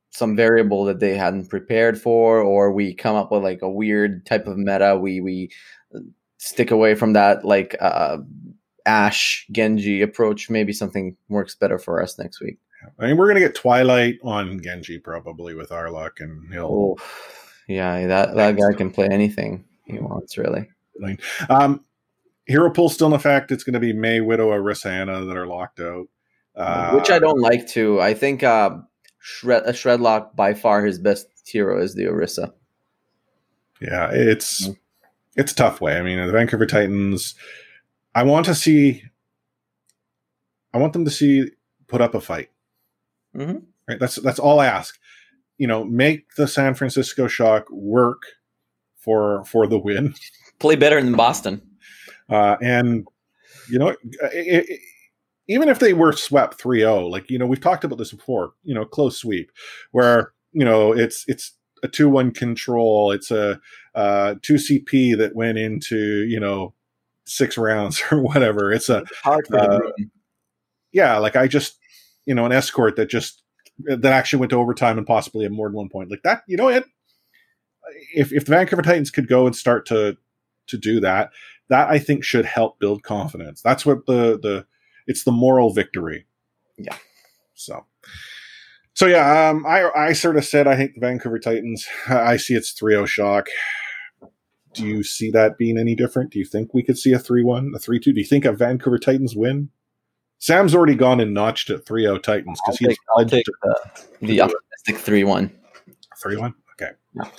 [0.09, 4.25] some variable that they hadn't prepared for, or we come up with like a weird
[4.25, 4.97] type of meta.
[4.97, 5.51] We we
[6.37, 8.17] stick away from that like uh,
[8.85, 10.49] Ashe Genji approach.
[10.49, 12.57] Maybe something works better for us next week.
[12.99, 16.65] I mean, we're gonna get Twilight on Genji probably with our luck, and he'll.
[16.65, 16.97] Oh,
[17.67, 20.67] yeah, that that guy can play anything he wants, really.
[21.49, 21.83] Um,
[22.45, 23.51] hero pool still in effect.
[23.51, 26.07] It's going to be Mei, Widow, Orisa, Ana that are locked out,
[26.55, 27.99] uh, which I don't like too.
[28.01, 28.77] I think uh,
[29.19, 32.53] Shred uh, Shredlock by far his best hero is the Orisa.
[33.79, 34.73] Yeah, it's mm-hmm.
[35.35, 35.97] it's a tough way.
[35.97, 37.35] I mean, the Vancouver Titans.
[38.13, 39.03] I want to see.
[40.73, 41.51] I want them to see
[41.87, 42.50] put up a fight.
[43.35, 43.57] Mm-hmm.
[43.87, 43.99] Right.
[43.99, 44.97] That's that's all I ask.
[45.57, 48.23] You know, make the San Francisco Shock work
[48.97, 50.13] for for the win.
[50.59, 51.61] Play better than Boston.
[52.29, 53.07] Uh, and
[53.69, 53.99] you know, it,
[54.33, 54.79] it,
[55.47, 58.53] even if they were swept 3-0, like you know, we've talked about this before.
[58.63, 59.51] You know, close sweep
[59.91, 63.11] where you know it's it's a two one control.
[63.11, 63.59] It's a
[63.95, 66.73] uh, two CP that went into you know
[67.25, 68.71] six rounds or whatever.
[68.71, 69.79] It's a hard for uh,
[70.91, 71.17] yeah.
[71.17, 71.77] Like I just
[72.25, 73.43] you know, an escort that just
[73.85, 76.09] that actually went to overtime and possibly had more than one point.
[76.09, 76.85] Like that, you know, it,
[78.15, 80.17] if if the Vancouver Titans could go and start to
[80.67, 81.31] to do that,
[81.69, 83.61] that I think should help build confidence.
[83.61, 84.65] That's what the the
[85.07, 86.25] it's the moral victory.
[86.77, 86.95] Yeah.
[87.53, 87.85] So.
[88.93, 91.87] So yeah, um, I I sort of said I think the Vancouver Titans.
[92.07, 93.47] I see it's 3-0 shock.
[94.73, 96.31] Do you see that being any different?
[96.31, 98.01] Do you think we could see a 3-1, a 3-2?
[98.03, 99.69] Do you think a Vancouver Titans win?
[100.41, 103.77] Sam's already gone and notched at 3 0 Titans because he's I'll take the,
[104.21, 105.51] the optimistic 3 1.
[106.17, 106.55] 31?
[106.73, 106.91] Okay.
[107.13, 107.29] Yeah.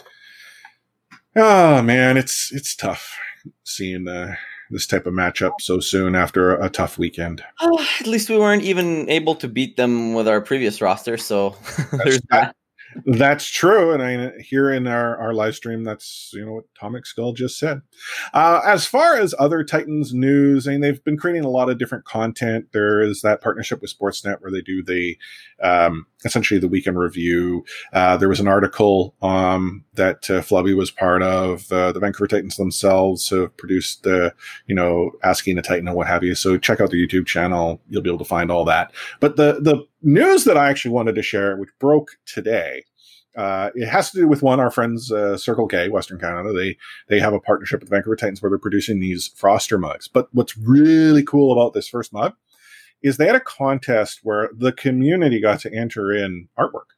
[1.35, 3.19] Oh man, it's it's tough
[3.65, 4.37] seeing uh,
[4.71, 7.43] this type of matchup so soon after a, a tough weekend.
[7.61, 11.57] Oh, at least we weren't even able to beat them with our previous roster, so
[11.93, 12.55] there's that.
[13.07, 17.07] That's true, and I here in our, our live stream, that's you know what Atomic
[17.07, 17.83] Skull just said.
[18.33, 21.79] Uh, as far as other Titans news, I mean they've been creating a lot of
[21.79, 22.67] different content.
[22.73, 25.19] There is that partnership with Sportsnet where they do the
[25.63, 27.65] um, essentially the weekend review.
[27.93, 31.71] Uh, there was an article um, that uh, Flubby was part of.
[31.71, 34.35] Uh, the Vancouver Titans themselves have produced the
[34.67, 36.35] you know asking a Titan and what have you.
[36.35, 38.93] So check out the YouTube channel; you'll be able to find all that.
[39.21, 42.85] But the the news that I actually wanted to share, which broke today,
[43.37, 46.53] uh, it has to do with one our friends uh, Circle K, Western Canada.
[46.53, 46.77] They
[47.09, 50.09] they have a partnership with the Vancouver Titans where they're producing these Froster mugs.
[50.09, 52.35] But what's really cool about this first mug
[53.03, 56.93] is they had a contest where the community got to enter in artwork.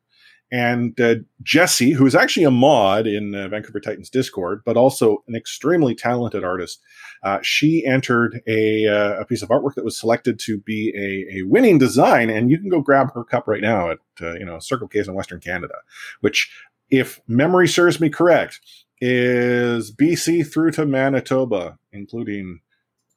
[0.54, 5.24] And uh, Jesse, who is actually a mod in uh, Vancouver Titans Discord, but also
[5.26, 6.80] an extremely talented artist,
[7.24, 11.38] uh, she entered a, uh, a piece of artwork that was selected to be a,
[11.38, 12.30] a winning design.
[12.30, 15.08] And you can go grab her cup right now at uh, you know Circle K's
[15.08, 15.74] in Western Canada,
[16.20, 16.56] which,
[16.88, 18.60] if memory serves me correct,
[19.00, 22.60] is BC through to Manitoba, including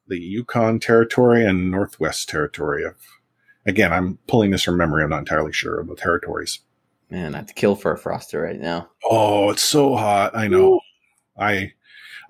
[0.08, 2.84] the Yukon Territory and Northwest Territory.
[2.84, 2.96] Of
[3.64, 5.04] again, I'm pulling this from memory.
[5.04, 6.58] I'm not entirely sure of the territories.
[7.10, 8.90] Man, I'd kill for a Froster right now.
[9.08, 10.36] Oh, it's so hot.
[10.36, 10.74] I know.
[10.74, 10.80] Ooh.
[11.38, 11.72] I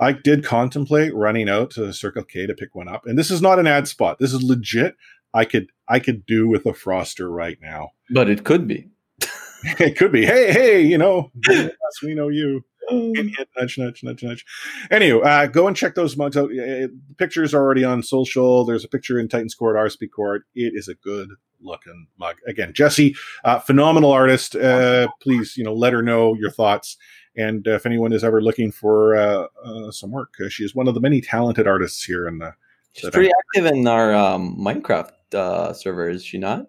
[0.01, 3.07] I did contemplate running out to Circle K to pick one up.
[3.07, 4.19] And this is not an ad spot.
[4.19, 4.97] This is legit.
[5.35, 7.91] I could I could do with a Froster right now.
[8.11, 8.89] But it could be.
[9.65, 10.25] it could be.
[10.25, 11.33] Hey, hey, you know,
[12.03, 12.65] we know you.
[12.91, 14.47] nudge, nudge, nudge, nudge.
[14.91, 16.51] Anyway, uh, go and check those mugs out.
[16.51, 18.65] The pictures are already on social.
[18.65, 20.45] There's a picture in Titans Court, RSP Court.
[20.55, 21.31] It is a good
[21.61, 22.37] looking mug.
[22.47, 24.57] Again, Jesse, uh, phenomenal artist.
[24.57, 26.97] Uh, please, you know, let her know your thoughts.
[27.37, 30.89] And if anyone is ever looking for uh, uh, some work, uh, she is one
[30.89, 32.55] of the many talented artists here in the.
[32.93, 36.67] She's pretty active in our um, Minecraft uh server, is she not?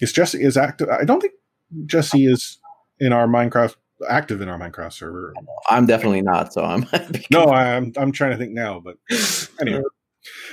[0.00, 0.88] Is Jesse is active?
[0.88, 1.34] I don't think
[1.86, 2.58] Jesse is
[2.98, 3.76] in our Minecraft
[4.08, 5.34] active in our Minecraft server.
[5.68, 6.52] I'm definitely not.
[6.52, 6.86] So I'm
[7.30, 8.96] no, I'm I'm trying to think now, but
[9.60, 9.82] anyway.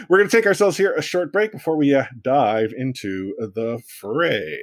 [0.09, 3.81] We're going to take ourselves here a short break before we uh, dive into the
[3.99, 4.59] fray.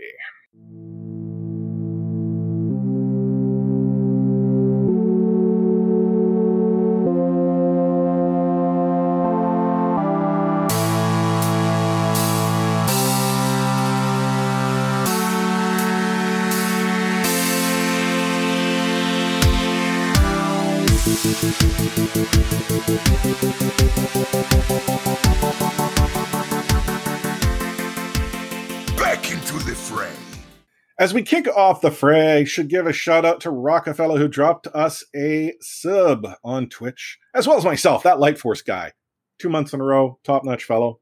[31.11, 34.69] As we kick off the fray, should give a shout out to Rockefeller who dropped
[34.69, 38.93] us a sub on Twitch, as well as myself, that Light Force guy.
[39.41, 41.01] Two months in a row, top notch fellow.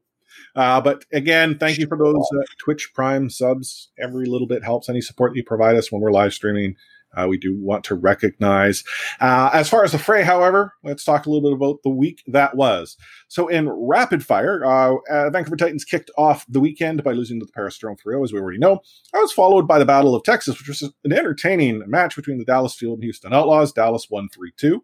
[0.55, 3.91] Uh, but again, thank you for those uh, Twitch Prime subs.
[3.99, 4.89] Every little bit helps.
[4.89, 6.75] Any support you provide us when we're live streaming
[7.15, 8.83] uh, we do want to recognize.
[9.19, 12.23] Uh, as far as the fray, however, let's talk a little bit about the week
[12.27, 12.97] that was.
[13.27, 17.45] So, in rapid fire, uh, uh Vancouver Titans kicked off the weekend by losing to
[17.45, 18.79] the Paris Storm 3 0, as we already know.
[19.13, 22.45] That was followed by the Battle of Texas, which was an entertaining match between the
[22.45, 23.73] Dallas Fuel and Houston Outlaws.
[23.73, 24.83] Dallas won 3 2.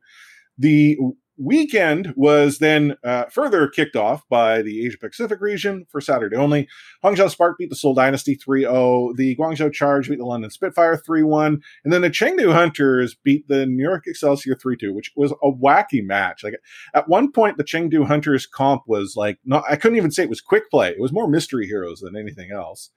[0.58, 0.98] The
[1.38, 6.68] weekend was then uh, further kicked off by the Asia Pacific region for Saturday only.
[7.04, 9.14] Hangzhou Spark beat the Seoul Dynasty 3 0.
[9.16, 11.62] The Guangzhou Charge beat the London Spitfire 3 1.
[11.84, 15.52] And then the Chengdu Hunters beat the New York Excelsior 3 2, which was a
[15.52, 16.44] wacky match.
[16.44, 16.56] Like
[16.94, 20.30] at one point, the Chengdu Hunters comp was like, not, I couldn't even say it
[20.30, 20.90] was quick play.
[20.90, 22.92] It was more mystery heroes than anything else.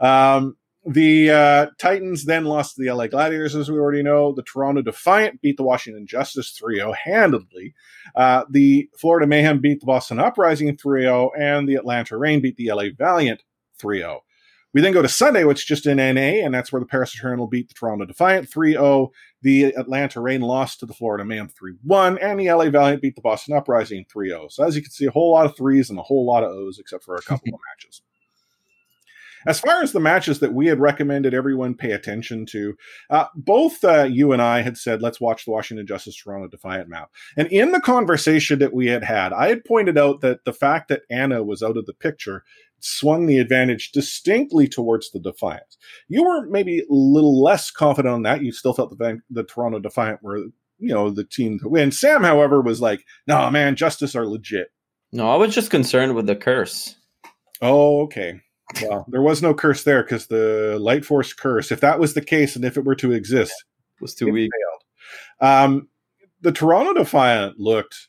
[0.00, 4.32] Um, the uh, Titans then lost to the LA Gladiators, as we already know.
[4.32, 7.74] The Toronto Defiant beat the Washington Justice 3 0 handedly.
[8.16, 12.56] Uh, the Florida Mayhem beat the Boston Uprising 3 0, and the Atlanta Reign beat
[12.56, 13.42] the LA Valiant
[13.78, 14.22] 3 0.
[14.74, 17.14] We then go to Sunday, which is just in NA, and that's where the Paris
[17.14, 19.12] Eternal beat the Toronto Defiant 3 0.
[19.42, 23.14] The Atlanta Reign lost to the Florida Man 3 1, and the LA Valiant beat
[23.14, 24.48] the Boston Uprising 3 0.
[24.48, 26.50] So, as you can see, a whole lot of threes and a whole lot of
[26.50, 28.02] O's, except for a couple of matches.
[29.46, 32.76] As far as the matches that we had recommended everyone pay attention to,
[33.10, 36.88] uh, both uh, you and I had said, let's watch the Washington Justice Toronto Defiant
[36.88, 37.10] map.
[37.36, 40.88] And in the conversation that we had had, I had pointed out that the fact
[40.88, 42.44] that Ana was out of the picture
[42.80, 45.76] swung the advantage distinctly towards the Defiant.
[46.08, 48.42] You were maybe a little less confident on that.
[48.42, 50.38] You still felt the, the Toronto Defiant were,
[50.78, 51.92] you know, the team to win.
[51.92, 54.68] Sam, however, was like, no, man, Justice are legit.
[55.12, 56.96] No, I was just concerned with the curse.
[57.60, 58.40] Oh, okay.
[58.80, 62.20] Well, there was no curse there because the Light Force curse, if that was the
[62.20, 63.52] case and if it were to exist,
[64.00, 64.50] was too weak.
[65.40, 65.88] Um,
[66.40, 68.08] the Toronto Defiant looked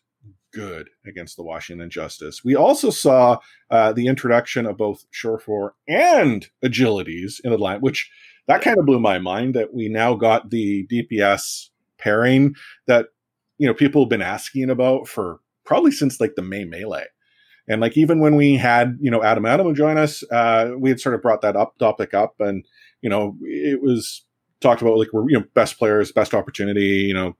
[0.54, 2.44] good against the Washington Justice.
[2.44, 8.10] We also saw uh, the introduction of both Shore and agilities in the line, which
[8.48, 12.56] that kind of blew my mind that we now got the DPS pairing
[12.88, 13.08] that
[13.58, 17.06] you know people have been asking about for probably since like the May melee.
[17.68, 21.00] And like even when we had you know Adam Adam join us, uh, we had
[21.00, 22.66] sort of brought that up topic up, and
[23.02, 24.26] you know it was
[24.60, 27.36] talked about like we're you know best players, best opportunity, you know,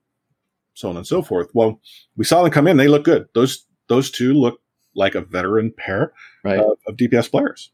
[0.76, 1.50] so on and so forth.
[1.54, 1.82] Well,
[2.16, 3.28] we saw them come in; they look good.
[3.36, 4.60] Those those two look
[4.96, 6.60] like a veteran pair Right.
[6.60, 7.72] of, of DPS players.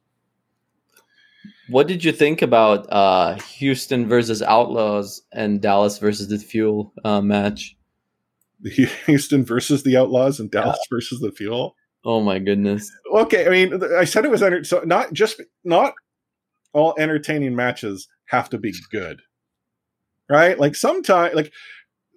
[1.69, 7.21] What did you think about uh, Houston versus Outlaws and Dallas versus the Fuel uh,
[7.21, 7.75] match?
[8.61, 8.69] The
[9.05, 11.75] Houston versus the Outlaws and Dallas versus the Fuel.
[12.09, 12.91] Oh my goodness!
[13.13, 15.93] Okay, I mean, I said it was enter- so not just not
[16.73, 19.21] all entertaining matches have to be good,
[20.27, 20.57] right?
[20.57, 21.53] Like sometimes, like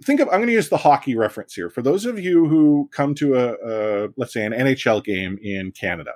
[0.02, 2.88] think of I'm going to use the hockey reference here for those of you who
[2.90, 3.52] come to a,
[4.06, 6.12] a let's say an NHL game in Canada.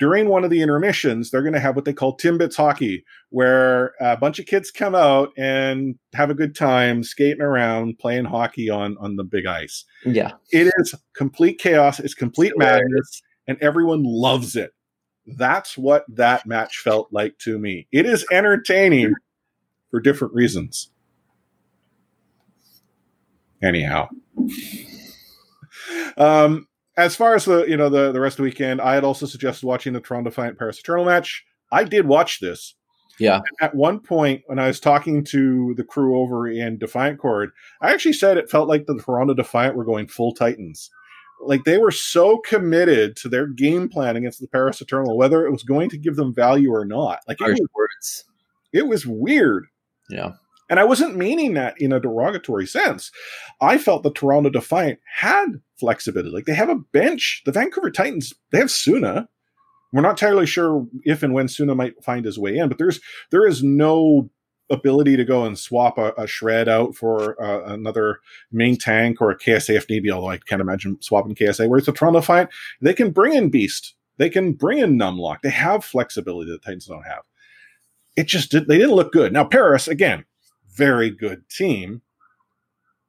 [0.00, 3.94] During one of the intermissions, they're going to have what they call Timbits hockey, where
[4.00, 8.68] a bunch of kids come out and have a good time skating around, playing hockey
[8.68, 9.84] on on the big ice.
[10.04, 12.00] Yeah, It is complete chaos.
[12.00, 14.72] It's complete madness, and everyone loves it.
[15.26, 17.86] That's what that match felt like to me.
[17.92, 19.14] It is entertaining
[19.90, 20.90] for different reasons.
[23.62, 24.08] Anyhow,
[26.18, 29.04] um, as far as the you know the the rest of the weekend, I had
[29.04, 31.44] also suggested watching the Toronto Defiant Paris Eternal match.
[31.72, 32.74] I did watch this
[33.18, 33.40] yeah.
[33.60, 37.92] at one point when I was talking to the crew over in Defiant Cord, I
[37.92, 40.90] actually said it felt like the Toronto Defiant were going full Titans.
[41.40, 45.52] Like they were so committed to their game plan against the Paris Eternal, whether it
[45.52, 47.20] was going to give them value or not.
[47.28, 48.24] Like it was, words.
[48.72, 49.66] it was weird.
[50.08, 50.32] Yeah.
[50.70, 53.10] And I wasn't meaning that in a derogatory sense.
[53.60, 56.30] I felt the Toronto Defiant had flexibility.
[56.30, 57.42] Like they have a bench.
[57.44, 59.28] The Vancouver Titans, they have Suna.
[59.92, 63.00] We're not entirely sure if and when Suna might find his way in, but there's
[63.30, 64.30] there is no
[64.70, 68.18] ability to go and swap a, a shred out for uh, another
[68.50, 70.10] main tank or a KSA if need be.
[70.10, 71.68] Although I can't imagine swapping KSA.
[71.68, 72.48] Whereas the Toronto Fight,
[72.80, 75.42] they can bring in Beast, they can bring in Numlock.
[75.42, 77.22] They have flexibility that the Titans don't have.
[78.16, 78.66] It just did.
[78.66, 79.32] They didn't look good.
[79.32, 80.24] Now Paris again
[80.74, 82.02] very good team.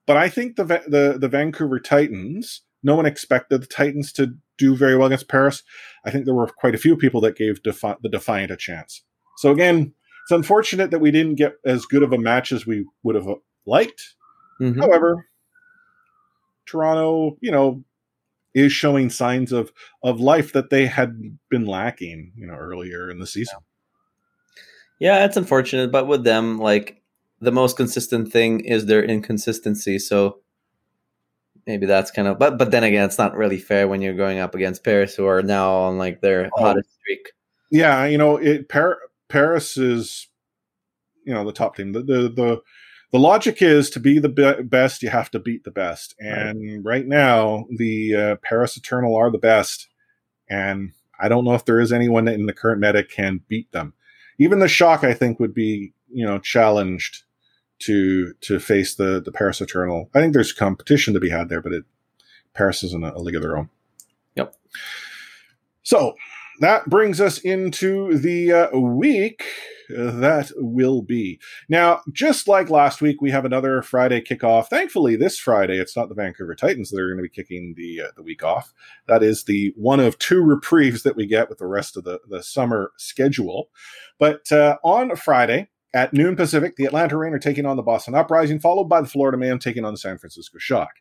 [0.05, 2.61] But I think the the the Vancouver Titans.
[2.83, 5.63] No one expected the Titans to do very well against Paris.
[6.05, 9.01] I think there were quite a few people that gave Defi- the Defiant a chance.
[9.37, 9.91] So again,
[10.23, 13.27] it's unfortunate that we didn't get as good of a match as we would have
[13.65, 14.13] liked.
[14.61, 14.79] Mhm.
[14.79, 15.25] However,
[16.67, 17.83] Toronto, you know,
[18.53, 19.71] is showing signs of
[20.03, 23.59] of life that they had been lacking, you know, earlier in the season.
[24.99, 27.01] Yeah, it's unfortunate, but with them, like
[27.41, 29.99] the most consistent thing is their inconsistency.
[29.99, 30.39] So
[31.67, 34.39] maybe that's kind of, but but then again, it's not really fair when you're going
[34.39, 36.63] up against Paris, who are now on like their Oh.
[36.63, 37.31] hottest streak.
[37.71, 40.27] Yeah, you know, it Par- Paris is,
[41.25, 41.91] you know, the top team.
[41.93, 42.61] The the the,
[43.11, 46.15] the logic is to be the be- best, you have to beat the best.
[46.19, 49.87] And right, now, the uh, Paris Eternal are the best,
[50.49, 53.93] and I don't know if there is anyone in the current meta can beat them.
[54.37, 57.23] Even the Shock, I think, would be you know challenged
[57.79, 60.09] to to face the the Paris Eternal.
[60.13, 61.85] I think there's competition to be had there, but it
[62.53, 63.69] Paris is in a, a league of their own.
[64.35, 64.55] Yep.
[65.83, 66.15] So
[66.61, 69.43] that brings us into the uh, week
[69.89, 71.39] that will be.
[71.69, 74.67] Now, just like last week, we have another Friday kickoff.
[74.67, 78.01] Thankfully, this Friday, it's not the Vancouver Titans that are going to be kicking the
[78.01, 78.73] uh, the week off.
[79.07, 82.19] That is the one of two reprieves that we get with the rest of the,
[82.27, 83.69] the summer schedule.
[84.17, 88.13] But uh, on Friday, at noon Pacific, the Atlanta Reign are taking on the Boston
[88.13, 90.91] Uprising, followed by the Florida Man taking on the San Francisco Shock.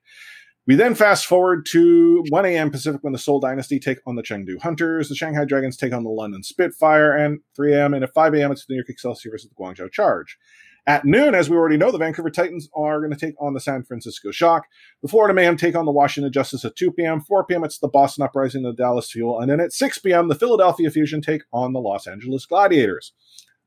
[0.66, 2.70] We then fast forward to 1 a.m.
[2.70, 6.04] Pacific when the Seoul Dynasty take on the Chengdu Hunters, the Shanghai Dragons take on
[6.04, 7.92] the London Spitfire, and 3 a.m.
[7.92, 8.52] and at 5 a.m.
[8.52, 10.38] it's the New York Excelsior versus the Guangzhou Charge.
[10.87, 13.61] At noon, as we already know, the Vancouver Titans are going to take on the
[13.61, 14.66] San Francisco Shock.
[15.02, 17.20] The Florida Mayhem take on the Washington Justice at 2 p.m.
[17.20, 17.64] 4 p.m.
[17.64, 19.40] it's the Boston Uprising the Dallas Fuel.
[19.40, 23.12] And then at 6 p.m., the Philadelphia Fusion take on the Los Angeles Gladiators.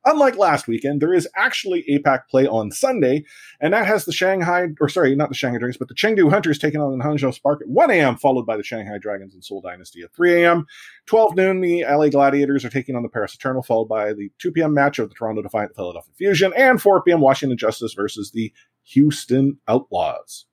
[0.09, 3.25] Unlike last weekend, there is actually APAC play on Sunday,
[3.59, 6.57] and that has the Shanghai, or sorry, not the Shanghai Dragons, but the Chengdu Hunters
[6.57, 9.59] taking on the Hangzhou Spark at 1 a.m., followed by the Shanghai Dragons and Seoul
[9.61, 10.65] Dynasty at 3 a.m.
[11.07, 14.51] 12 noon, the LA Gladiators are taking on the Paris Eternal, followed by the 2
[14.53, 14.73] p.m.
[14.73, 17.19] match of the Toronto Defiant Philadelphia Fusion, and 4 p.m.
[17.19, 18.53] Washington Justice versus the
[18.83, 20.45] Houston Outlaws.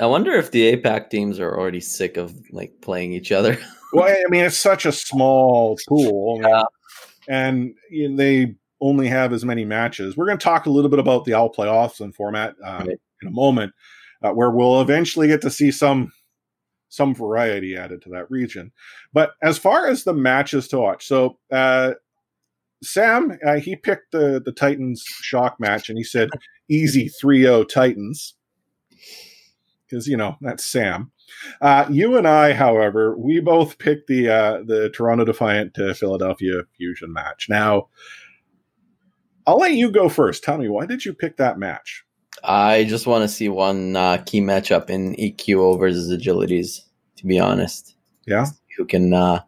[0.00, 3.58] I wonder if the APAC teams are already sick of like playing each other.
[3.94, 6.62] Well, I mean, it's such a small pool, Yeah.
[7.28, 10.16] and you know, they only have as many matches.
[10.16, 13.00] We're going to talk a little bit about the All Playoffs and format um, Right.
[13.22, 13.72] in a moment,
[14.22, 16.12] uh, where we'll eventually get to see some
[16.88, 18.70] some variety added to that region.
[19.14, 21.92] But as far as the matches to watch, so uh,
[22.82, 26.28] Sam uh, he picked the the Titans shock match, and he said
[26.68, 28.34] easy 3-0 Titans
[29.88, 31.12] because you know that's Sam.
[31.60, 36.62] Uh, you and I, however, we both picked the uh, the Toronto Defiant to Philadelphia
[36.76, 37.46] Fusion match.
[37.48, 37.88] Now,
[39.46, 40.44] I'll let you go first.
[40.44, 42.04] Tell me why did you pick that match?
[42.44, 46.80] I just want to see one uh, key matchup in EQO versus Agilities.
[47.16, 47.94] To be honest,
[48.26, 49.42] Yeah, who can uh,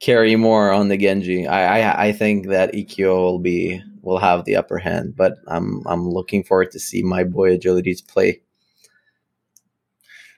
[0.00, 1.46] carry more on the Genji?
[1.46, 5.82] I, I I think that EQO will be will have the upper hand, but I'm
[5.86, 8.40] I'm looking forward to see my boy Agilities play.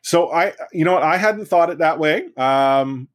[0.02, 2.26] So I, you know what, I hadn't thought it that way.
[2.36, 3.08] Um,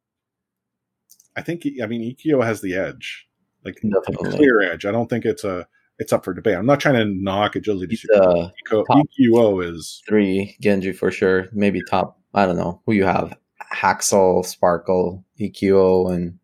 [1.34, 3.26] I think, I mean, EQO has the edge,
[3.64, 4.30] like Definitely.
[4.30, 4.84] clear edge.
[4.84, 5.66] I don't think it's a,
[5.98, 6.56] it's up for debate.
[6.56, 7.96] I'm not trying to knock agility.
[8.14, 8.84] Uh, EQO.
[8.88, 11.48] EQO is, three Genji for sure.
[11.52, 12.18] Maybe top.
[12.34, 13.36] I don't know who you have.
[13.72, 16.38] Haksal, Sparkle, EQO, and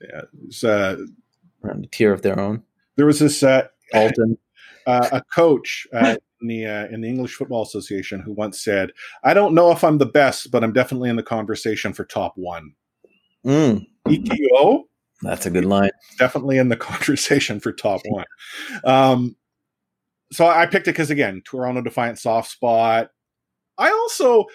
[0.00, 0.96] yeah, it's, uh,
[1.64, 2.62] around a tier of their own.
[2.96, 4.38] there was this, uh, Alton.
[4.86, 8.90] uh, a coach uh, in the uh, in the English Football Association who once said,
[9.22, 12.34] "I don't know if I'm the best, but I'm definitely in the conversation for top
[12.36, 12.74] one."
[13.44, 14.84] Mm, EQO
[15.22, 15.90] that's a good line.
[16.18, 18.24] definitely in the conversation for top one.
[18.84, 19.36] Um,
[20.32, 23.10] so I picked it because again, Toronto Defiant soft spot.
[23.78, 24.46] I also,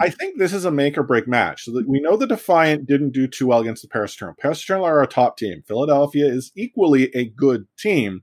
[0.00, 1.64] I think this is a make or break match.
[1.64, 4.34] So that we know the Defiant didn't do too well against the Paris Eternal.
[4.40, 5.62] Paris Eternal are a top team.
[5.66, 8.22] Philadelphia is equally a good team.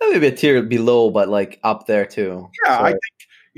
[0.00, 2.48] Maybe a tier below, but like up there too.
[2.64, 3.00] Yeah, So, I think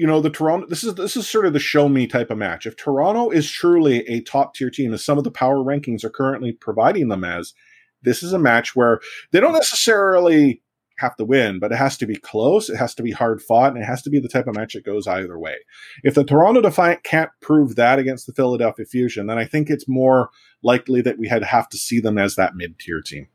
[0.02, 0.66] you know the Toronto.
[0.66, 2.66] This is this is sort of the show me type of match.
[2.66, 6.10] If Toronto is truly a top tier team, as some of the power rankings are
[6.10, 7.54] currently providing them as,
[8.02, 8.98] this is a match where
[9.30, 10.60] they don't necessarily
[10.98, 12.68] have to win, but it has to be close.
[12.68, 14.72] It has to be hard fought, and it has to be the type of match
[14.72, 15.54] that goes either way.
[16.02, 19.88] If the Toronto Defiant can't prove that against the Philadelphia Fusion, then I think it's
[19.88, 20.30] more
[20.64, 23.28] likely that we had have to see them as that mid tier team.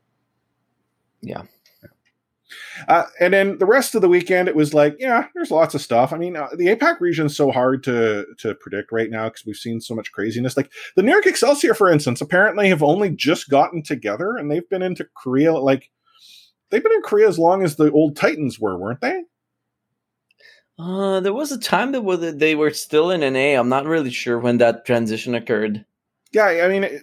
[1.22, 1.44] yeah.
[2.86, 5.80] Uh, and then the rest of the weekend, it was like, yeah, there's lots of
[5.80, 6.12] stuff.
[6.12, 9.44] I mean, uh, the APAC region is so hard to to predict right now because
[9.44, 10.56] we've seen so much craziness.
[10.56, 14.68] Like the New York Excelsior, for instance, apparently have only just gotten together, and they've
[14.68, 15.54] been into Korea.
[15.54, 15.90] Like
[16.70, 19.22] they've been in Korea as long as the old Titans were, weren't they?
[20.78, 23.58] Uh, there was a time that was they were still in NA.
[23.58, 25.84] I'm not really sure when that transition occurred.
[26.32, 27.02] Yeah, I mean, it,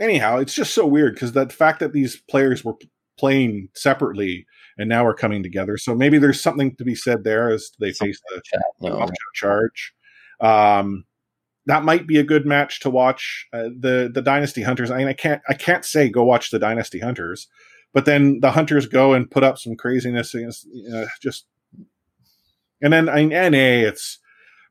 [0.00, 2.74] anyhow, it's just so weird because the fact that these players were
[3.16, 4.46] playing separately
[4.78, 5.76] and now we're coming together.
[5.76, 9.08] So maybe there's something to be said there as they face the Chat, no.
[9.34, 9.94] charge.
[10.40, 11.04] Um,
[11.66, 13.46] that might be a good match to watch.
[13.52, 14.90] Uh, the the Dynasty Hunters.
[14.90, 17.48] I mean, I can't I can't say go watch the Dynasty Hunters,
[17.94, 20.66] but then the Hunters go and put up some craziness against
[21.22, 21.46] just.
[22.82, 24.18] And then in NA, it's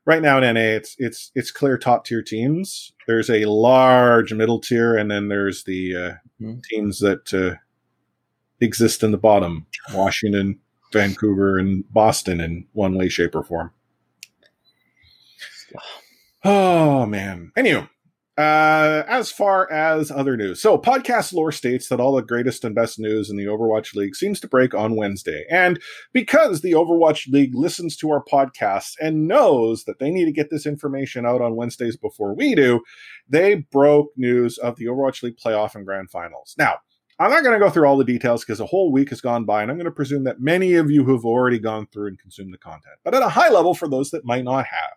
[0.06, 2.92] right now in NA, it's it's it's clear top tier teams.
[3.08, 6.62] There's a large middle tier, and then there's the uh, Mhm.
[6.64, 7.56] teams that uh,
[8.60, 10.58] exist in the bottom: Washington,
[10.92, 13.72] Vancouver, and Boston in one way, shape, or form.
[16.46, 17.52] Oh man.
[17.56, 17.88] Anyway,
[18.36, 22.74] uh, as far as other news, so podcast lore states that all the greatest and
[22.74, 25.80] best news in the Overwatch League seems to break on Wednesday, and
[26.12, 30.50] because the Overwatch League listens to our podcasts and knows that they need to get
[30.50, 32.82] this information out on Wednesdays before we do,
[33.26, 36.54] they broke news of the Overwatch League playoff and grand finals.
[36.58, 36.74] Now.
[37.18, 39.44] I'm not going to go through all the details because a whole week has gone
[39.44, 42.18] by, and I'm going to presume that many of you have already gone through and
[42.18, 42.96] consumed the content.
[43.04, 44.94] But at a high level, for those that might not have,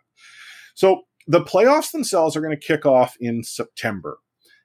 [0.73, 4.19] so the playoffs themselves are going to kick off in September.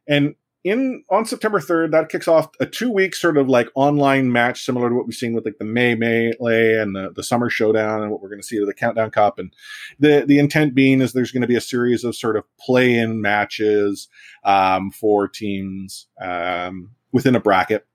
[0.09, 0.35] And
[0.65, 4.65] in on September 3rd, that kicks off a two week sort of like online match,
[4.65, 8.03] similar to what we've seen with like the May Melee and the, the Summer Showdown
[8.03, 9.39] and what we're going to see with the Countdown Cup.
[9.39, 9.53] And
[9.99, 12.97] the, the intent being is there's going to be a series of sort of play
[12.97, 14.09] in matches
[14.45, 17.87] um, for teams um, within a bracket.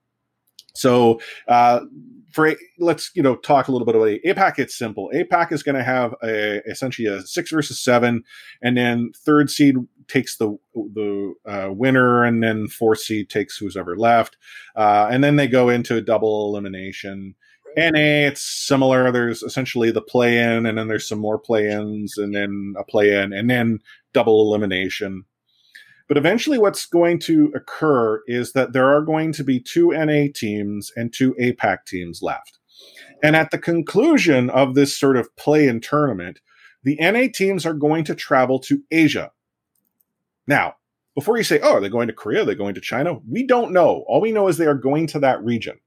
[0.74, 1.80] So, uh,
[2.30, 4.58] for let's you know talk a little bit about APAC.
[4.58, 5.10] It's simple.
[5.14, 8.22] APAC is going to have a essentially a six versus seven,
[8.62, 9.76] and then third seed
[10.08, 14.36] takes the the uh, winner, and then fourth seed takes who's ever left,
[14.76, 17.34] uh, and then they go into a double elimination.
[17.76, 19.12] NA, it's similar.
[19.12, 22.84] There's essentially the play in, and then there's some more play ins, and then a
[22.84, 23.78] play in, and then
[24.12, 25.24] double elimination.
[26.08, 30.32] But eventually, what's going to occur is that there are going to be two NA
[30.34, 32.58] teams and two APAC teams left.
[33.22, 36.40] And at the conclusion of this sort of play in tournament,
[36.82, 39.32] the NA teams are going to travel to Asia.
[40.46, 40.76] Now,
[41.14, 42.42] before you say, oh, are they going to Korea?
[42.42, 43.18] Are they going to China?
[43.28, 44.04] We don't know.
[44.06, 45.78] All we know is they are going to that region.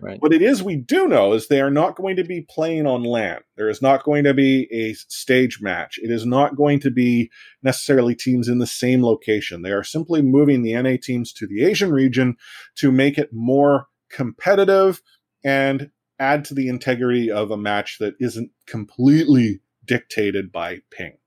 [0.00, 0.20] Right.
[0.20, 3.02] What it is we do know is they are not going to be playing on
[3.02, 3.44] land.
[3.56, 5.98] There is not going to be a stage match.
[6.02, 7.30] It is not going to be
[7.62, 9.62] necessarily teams in the same location.
[9.62, 12.36] They are simply moving the NA teams to the Asian region
[12.76, 15.02] to make it more competitive
[15.44, 21.18] and add to the integrity of a match that isn't completely dictated by ping.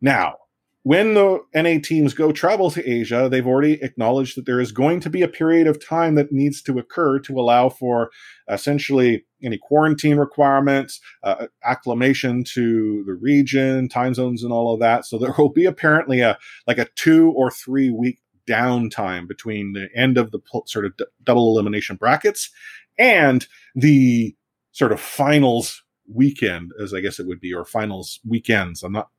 [0.00, 0.36] Now,
[0.84, 4.98] when the NA teams go travel to Asia, they've already acknowledged that there is going
[5.00, 8.10] to be a period of time that needs to occur to allow for
[8.48, 15.04] essentially any quarantine requirements, uh, acclimation to the region, time zones, and all of that.
[15.04, 18.18] So there will be apparently a like a two or three week
[18.48, 22.50] downtime between the end of the pl- sort of d- double elimination brackets
[22.98, 24.34] and the
[24.72, 28.82] sort of finals weekend, as I guess it would be, or finals weekends.
[28.82, 29.10] I'm not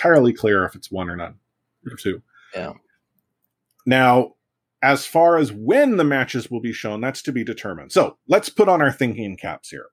[0.00, 1.36] entirely clear if it's one or none
[1.90, 2.22] or two.
[2.54, 2.72] Yeah.
[3.86, 4.34] Now,
[4.82, 7.92] as far as when the matches will be shown, that's to be determined.
[7.92, 9.86] So let's put on our thinking caps here.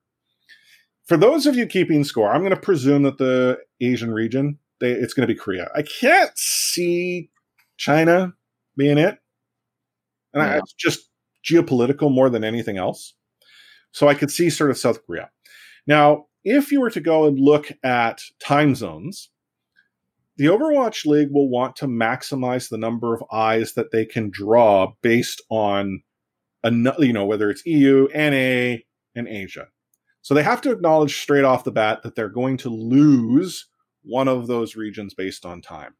[1.04, 4.92] For those of you keeping score, I'm going to presume that the Asian region, they,
[4.92, 5.70] it's going to be Korea.
[5.74, 7.30] I can't see
[7.76, 8.34] China
[8.76, 9.18] being it.
[10.34, 11.08] And I, it's just
[11.44, 13.14] geopolitical more than anything else.
[13.92, 15.30] So I could see sort of South Korea.
[15.86, 19.30] Now, if you were to go and look at time zones,
[20.38, 24.92] the Overwatch League will want to maximize the number of eyes that they can draw
[25.02, 26.02] based on,
[26.64, 28.78] ano- you know, whether it's EU, NA,
[29.16, 29.66] and Asia.
[30.22, 33.66] So they have to acknowledge straight off the bat that they're going to lose
[34.04, 35.94] one of those regions based on time.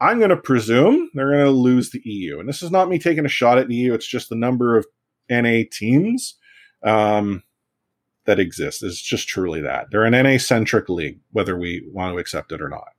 [0.00, 2.40] I'm going to presume they're going to lose the EU.
[2.40, 4.76] And this is not me taking a shot at the EU, it's just the number
[4.76, 4.86] of
[5.30, 6.36] NA teams
[6.84, 7.44] um,
[8.26, 8.82] that exist.
[8.82, 9.86] It's just truly that.
[9.90, 12.93] They're an NA centric league, whether we want to accept it or not.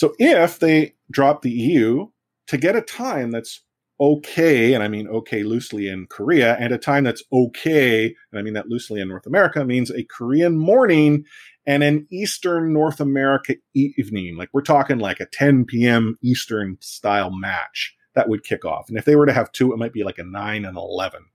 [0.00, 2.06] So if they drop the EU
[2.46, 3.60] to get a time that's
[4.00, 8.40] okay, and I mean okay loosely in Korea, and a time that's okay, and I
[8.40, 11.26] mean that loosely in North America, means a Korean morning
[11.66, 14.38] and an Eastern North America evening.
[14.38, 16.16] Like we're talking like a 10 p.m.
[16.22, 18.88] Eastern style match that would kick off.
[18.88, 21.26] And if they were to have two, it might be like a 9 and 11,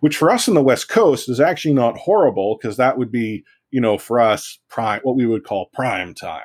[0.00, 3.44] which for us in the West Coast is actually not horrible because that would be,
[3.70, 6.42] you know, for us, prime, what we would call prime time.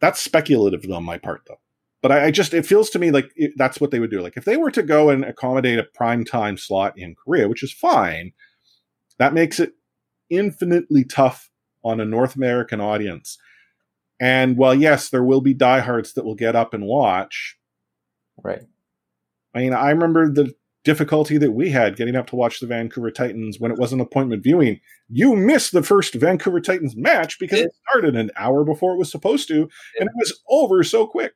[0.00, 1.60] That's speculative on my part, though.
[2.02, 4.22] But I, I just, it feels to me like it, that's what they would do.
[4.22, 7.62] Like if they were to go and accommodate a prime time slot in Korea, which
[7.62, 8.32] is fine,
[9.18, 9.74] that makes it
[10.30, 11.50] infinitely tough
[11.84, 13.38] on a North American audience.
[14.18, 17.58] And while, yes, there will be diehards that will get up and watch,
[18.42, 18.62] Right.
[19.54, 23.10] I mean, I remember the difficulty that we had getting up to watch the Vancouver
[23.10, 24.80] Titans when it wasn't appointment viewing.
[25.08, 27.66] You missed the first Vancouver Titans match because Yeah.
[27.66, 29.62] it started an hour before it was supposed to,
[29.98, 31.32] and it was over so quick.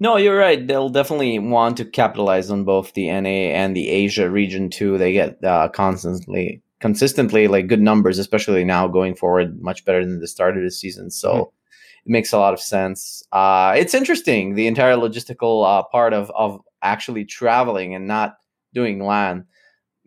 [0.00, 0.64] No, you're right.
[0.64, 4.96] They'll definitely want to capitalize on both the NA and the Asia region too.
[4.96, 10.20] They get uh, constantly, consistently like good numbers, especially now going forward, much better than
[10.20, 11.10] the start of the season.
[11.10, 11.46] So Mhm.
[12.06, 13.24] it makes a lot of sense.
[13.32, 18.36] Uh, it's interesting the entire logistical uh, part of of actually traveling and not
[18.74, 19.46] doing LAN.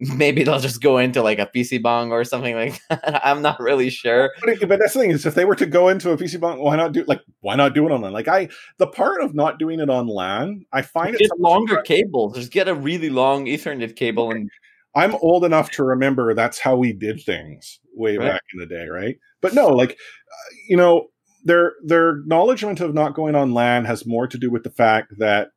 [0.17, 3.21] Maybe they'll just go into like a PC bang or something like that.
[3.23, 4.31] I'm not really sure.
[4.39, 6.39] But, it- but that's the thing is, if they were to go into a PC
[6.39, 8.11] bunk, why not do like why not do it on LAN?
[8.13, 8.49] Like I,
[8.79, 12.35] the part of not doing it on LAN, I find it Get sometimes- longer cables.
[12.35, 14.49] Just get a really long Ethernet cable and
[14.95, 18.31] I'm old enough to remember that's how we did things way Right.
[18.31, 19.17] back in the day, right?
[19.39, 21.07] But no, like uh, you know,
[21.43, 25.13] their their acknowledgement of not going on LAN has more to do with the fact
[25.19, 25.49] that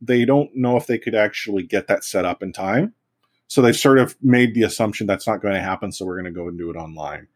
[0.00, 2.94] they don't know if they could actually get that set up in time.
[3.48, 6.32] So they've sort of made the assumption that's not going to happen, so we're going
[6.32, 7.26] to go and do it online.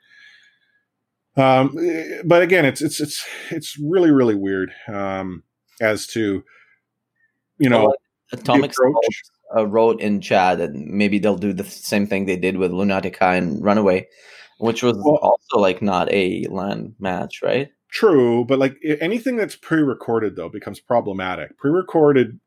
[1.36, 1.76] Um,
[2.24, 5.42] but again, it's it's it's it's really really weird um,
[5.80, 6.44] as to
[7.58, 7.92] you know
[8.32, 9.22] Atomic approach.
[9.56, 13.36] Uh, wrote in chat that maybe they'll do the same thing they did with Lunatic-Hai
[13.36, 14.08] and Runaway,
[14.58, 17.68] which was Well- also like not a LAN match, right?
[17.90, 21.56] True, but like anything that's pre-recorded though becomes problematic.
[21.58, 22.40] Pre-recorded,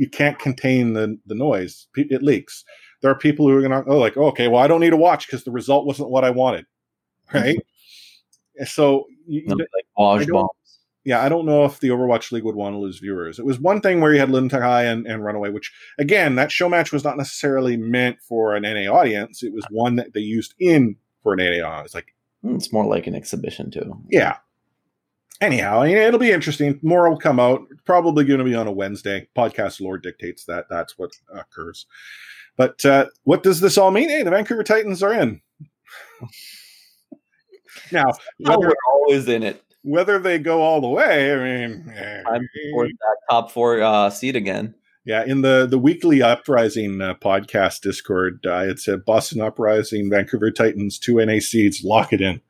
[0.00, 2.64] you can't contain the the noise; it leaks.
[3.02, 4.96] There are people who are gonna oh like oh, okay, well I don't need to
[4.96, 6.64] watch because the result wasn't what I wanted,
[7.34, 7.58] right?
[8.64, 10.50] so you, No, like bombs.
[11.04, 13.38] yeah, I don't know if the Overwatch League would want to lose viewers.
[13.38, 16.68] It was one thing where you had Lunatic-Hai and, and Runaway, which again that show
[16.68, 19.42] match was not necessarily meant for an NA audience.
[19.42, 21.94] It was one that they used in for an NA audience.
[21.94, 24.00] Like Hmm, It's more like an exhibition too.
[24.10, 24.36] yeah.
[25.40, 26.78] Anyhow, it'll be interesting.
[26.82, 27.62] More will come out.
[27.86, 29.26] Probably going to be on a Wednesday.
[29.34, 31.86] Podcast lore dictates that that's what occurs.
[32.58, 34.10] But uh, what does this all mean?
[34.10, 35.40] Hey, the Vancouver Titans are in.
[37.92, 38.04] now,
[38.38, 39.64] whether, we're always in it.
[39.80, 44.10] whether they go all the way, I mean, eh, I'm for that top four uh,
[44.10, 44.74] seed again.
[45.06, 50.50] Yeah, in the the weekly Uprising uh, podcast Discord, uh, it said Boston Uprising, Vancouver
[50.50, 52.42] Titans, two NA seeds, lock it in.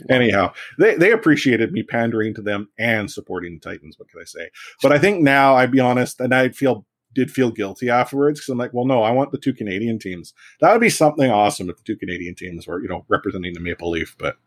[0.10, 3.98] Anyhow, they they appreciated me pandering to them and supporting the Titans.
[3.98, 4.50] What can I say?
[4.82, 8.50] But I think now, I'd be honest, and I feel did feel guilty afterwards because
[8.50, 10.34] I'm like, well, no, I want the two Canadian teams.
[10.60, 13.60] That would be something awesome if the two Canadian teams were, you know, representing the
[13.60, 14.16] Maple Leaf.
[14.20, 14.38] But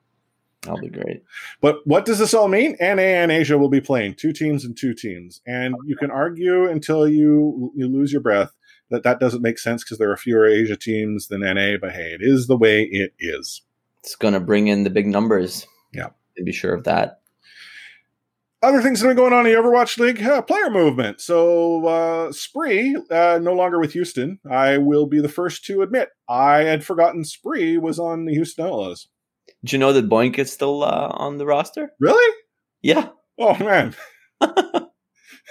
[0.62, 1.22] That'll be great.
[1.62, 2.76] but what does this all mean?
[2.78, 6.68] NA and Asia will be playing two teams and two teams, and you can argue
[6.68, 8.54] until you you lose your breath
[8.90, 11.78] that that doesn't make sense because there are fewer Asia teams than NA.
[11.80, 13.62] But hey, it is the way it is.
[14.02, 15.66] It's going to bring in the big numbers.
[15.92, 16.08] Yeah.
[16.36, 17.20] To be sure of that.
[18.62, 21.22] Other things that are going on in the Overwatch League, player movement.
[21.22, 24.38] So uh, Spree, uh, no longer with Houston.
[24.50, 28.66] I will be the first to admit I had forgotten Spree was on the Houston
[28.66, 29.08] Outlaws.
[29.64, 31.92] Did you know that Boink is still uh, on the roster?
[32.00, 32.36] Really?
[32.82, 33.08] Yeah.
[33.38, 33.94] Oh man.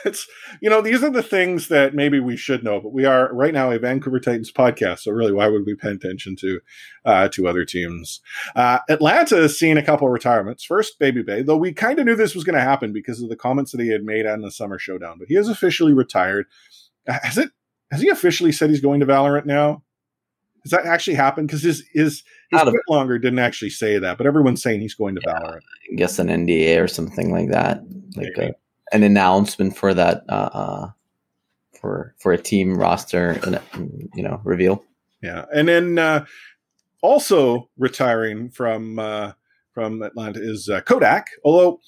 [0.06, 0.28] it's
[0.62, 3.54] you know these are the things that maybe we should know but we are right
[3.54, 6.60] now a vancouver titans podcast so really why would we pay attention to
[7.06, 8.22] uh, to other teams?
[8.56, 10.64] Uh, atlanta has seen a couple of retirements.
[10.64, 13.36] First Babybay though we kind of knew this was going to happen because of the
[13.36, 16.46] comments that he had made on the summer showdown but he has officially retired.
[17.08, 17.50] Uh, has it
[17.92, 19.84] has he officially said he's going to valorant now?
[20.64, 21.48] Has that actually happened?
[21.48, 25.22] Because his his his TwitLonger didn't actually say that but everyone's saying he's going to
[25.22, 25.62] valorant.
[25.92, 27.82] I guess an NDA or something like that.
[28.16, 28.54] Like a,
[28.92, 30.90] an announcement for that uh, uh
[31.80, 33.60] for for a team roster and
[34.14, 34.84] you know reveal.
[35.22, 36.26] Yeah, and then uh,
[37.02, 39.34] also retiring from uh,
[39.74, 41.28] from Atlanta is uh, Kodak.
[41.44, 41.80] Although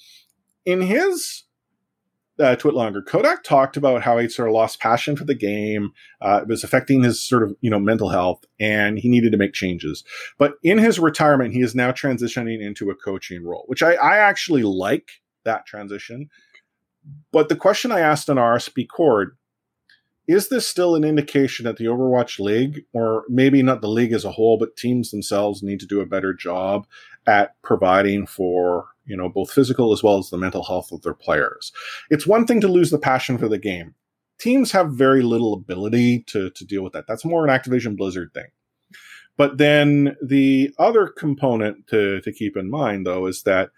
[0.64, 1.44] in his
[2.38, 5.92] uh, TwitLonger, Kodak talked about how he sort of lost passion for the game.
[6.20, 9.38] Uh, it was affecting his sort of you know mental health, and he needed to
[9.38, 10.04] make changes.
[10.38, 14.18] But in his retirement, he is now transitioning into a coaching role, which I, I
[14.18, 16.30] actually like that transition.
[17.32, 19.36] But the question I asked on RSP Cord
[20.28, 24.24] is this still an indication that the Overwatch League, or maybe not the league as
[24.24, 26.86] a whole, but teams themselves need to do a better job
[27.26, 31.14] at providing for, you know, both physical as well as the mental health of their
[31.14, 31.72] players?
[32.08, 33.94] It's one thing to lose the passion for the game.
[34.38, 37.06] Teams have very little ability to, to deal with that.
[37.08, 38.48] That's more an Activision Blizzard thing.
[39.36, 43.70] But then the other component to, to keep in mind, though, is that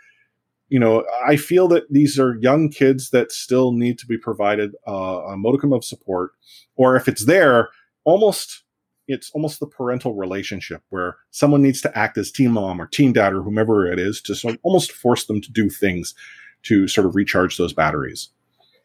[0.69, 4.75] you know, I feel that these are young kids that still need to be provided
[4.89, 6.33] uh, a modicum of support,
[6.77, 7.69] or if it's there,
[8.05, 8.63] almost
[9.07, 13.13] it's almost the parental relationship where someone needs to act as team mom or team
[13.13, 16.15] dad or whomever it is to sort of almost force them to do things
[16.63, 18.31] to sort of recharge those batteries.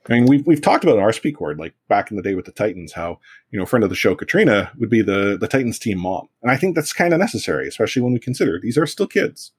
[0.10, 2.52] I mean, we've we've talked about RSP cord like back in the day with the
[2.52, 3.20] Titans, how
[3.52, 6.28] you know, a friend of the show, Katrina, would be the the Titans team mom,
[6.42, 9.52] and I think that's kind of necessary, especially when we consider these are still kids.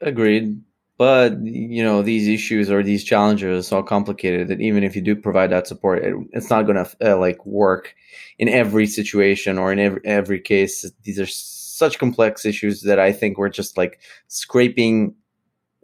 [0.00, 0.62] Agreed.
[1.00, 5.00] But you know these issues or these challenges are so complicated that even if you
[5.00, 7.94] do provide that support, it, it's not going to uh, like work
[8.38, 10.84] in every situation or in every every case.
[11.04, 13.98] These are such complex issues that I think we're just like
[14.28, 15.14] scraping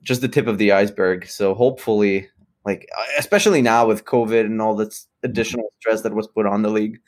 [0.02, 1.26] just the tip of the iceberg.
[1.28, 2.28] So hopefully,
[2.66, 2.86] like
[3.18, 7.00] especially now with COVID and all this additional stress that was put on the league,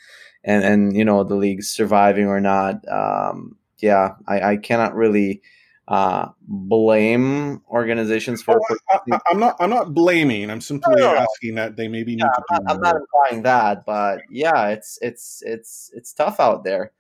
[0.44, 2.76] and and you know the league surviving or not.
[2.88, 5.42] Um, yeah, I, I cannot really
[5.88, 8.60] uh, blame organizations for.
[8.70, 9.56] Oh, I, I'm not.
[9.60, 10.50] I'm not blaming.
[10.50, 12.80] I'm simply No, no, asking that they maybe need Yeah, to do I'm not, I'm
[12.80, 16.92] not implying that, but yeah, it's it's it's it's tough out there,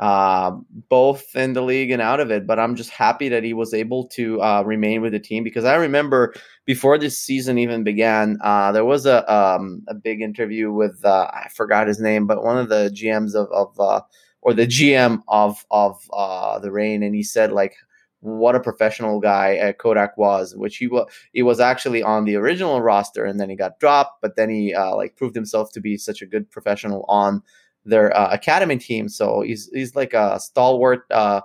[0.00, 0.52] uh,
[0.88, 2.46] both in the league and out of it.
[2.46, 5.64] But I'm just happy that he was able to uh, remain with the team because
[5.64, 6.34] I remember
[6.66, 11.28] before this season even began, uh, there was a um, a big interview with uh,
[11.32, 14.02] I forgot his name, but one of the GMs of of uh,
[14.42, 17.74] or the GM of of uh, the Reign, and he said like
[18.20, 22.36] what a professional guy uh, Kodak was, which he was he was actually on the
[22.36, 25.80] original roster and then he got dropped, but then he uh, like proved himself to
[25.80, 27.42] be such a good professional on
[27.84, 29.08] their uh, academy team.
[29.08, 31.42] So he's he's like a stalwart, uh,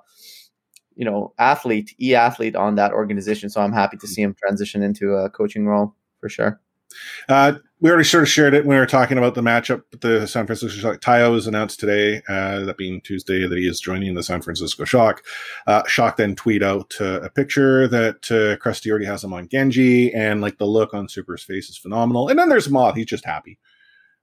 [0.96, 3.50] you know, athlete, e athlete on that organization.
[3.50, 6.60] So I'm happy to see him transition into a coaching role for sure.
[7.84, 9.84] We already sort of shared it when we were talking about the matchup.
[9.92, 11.02] with The San Francisco Shock.
[11.02, 14.86] Tayo was announced today, uh, that being Tuesday, that he is joining the San Francisco
[14.86, 15.22] Shock.
[15.68, 19.50] Uh, Shock then tweet out uh, a picture that uh, Crusty already has him on
[19.50, 22.30] Genji, and like the look on Super's face is phenomenal.
[22.30, 23.60] And then there's Moth; he's just happy.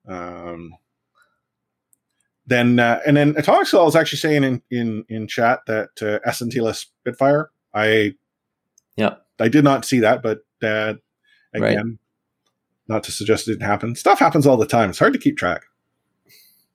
[0.08, 0.72] Um,
[2.46, 6.26] then uh, and then Atomic Skull is actually saying in in in chat that uh,
[6.26, 7.50] SNT less Spitfire.
[7.74, 8.14] I
[8.96, 9.16] Yeah.
[9.38, 10.94] I did not see that, but uh,
[11.52, 11.76] Right.
[12.90, 13.94] Not to suggest it didn't happen.
[13.94, 14.90] Stuff happens all the time.
[14.90, 15.62] It's hard to keep track.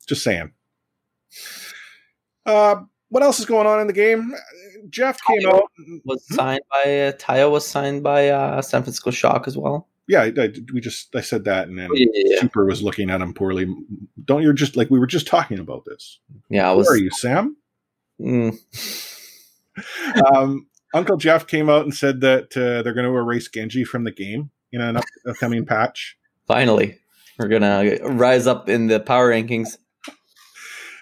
[0.07, 0.51] Just saying.
[2.45, 2.77] Uh,
[3.09, 4.33] what else is going on in the game?
[4.89, 5.63] Jeff came out.
[6.05, 6.35] Was Hmm?
[6.35, 9.87] signed by uh, Tayo was signed by uh, San Francisco Shock as well.
[10.07, 12.39] yeah, I, I- we just I said that, and then Yeah.
[12.41, 13.65] Super was looking at him poorly.
[14.23, 16.19] Don't you're just like we were just talking about this.
[16.49, 17.57] Yeah, I Where are you, Sam?
[18.21, 18.57] Mm,
[20.33, 24.03] um, Uncle Jeff came out and said that uh, they're going to erase Genji from
[24.05, 26.17] the game in an up- upcoming patch.
[26.47, 26.99] finally,
[27.39, 29.77] we're gonna rise up in the power rankings.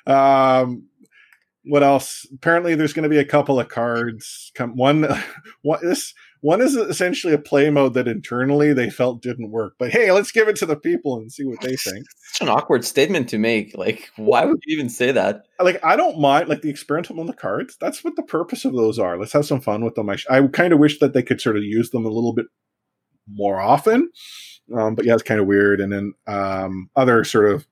[0.06, 0.88] Um,
[1.66, 2.28] what else?
[2.34, 4.52] Apparently, there's going to be a couple of cards.
[4.56, 5.08] Come one,
[5.62, 9.76] one this one is essentially a play mode that internally they felt didn't work.
[9.80, 12.06] But hey, let's give it to the people and see what they think.
[12.34, 13.78] Such an awkward statement to make.
[13.78, 15.46] Like, why would you even say that?
[15.60, 17.78] Like, I don't mind like the experimental on the cards.
[17.80, 19.18] That's what the purpose of those are.
[19.18, 20.10] Let's have some fun with them.
[20.10, 22.48] I, I kind of wish that they could sort of use them a little bit
[23.32, 24.10] more often.
[24.76, 25.82] Um, but yeah, it's kind of weird.
[25.82, 27.68] And then um, other sort of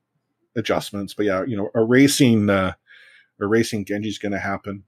[0.55, 1.13] adjustments.
[1.13, 2.73] But yeah, you know, erasing uh,
[3.41, 4.83] erasing Genji's going to happen.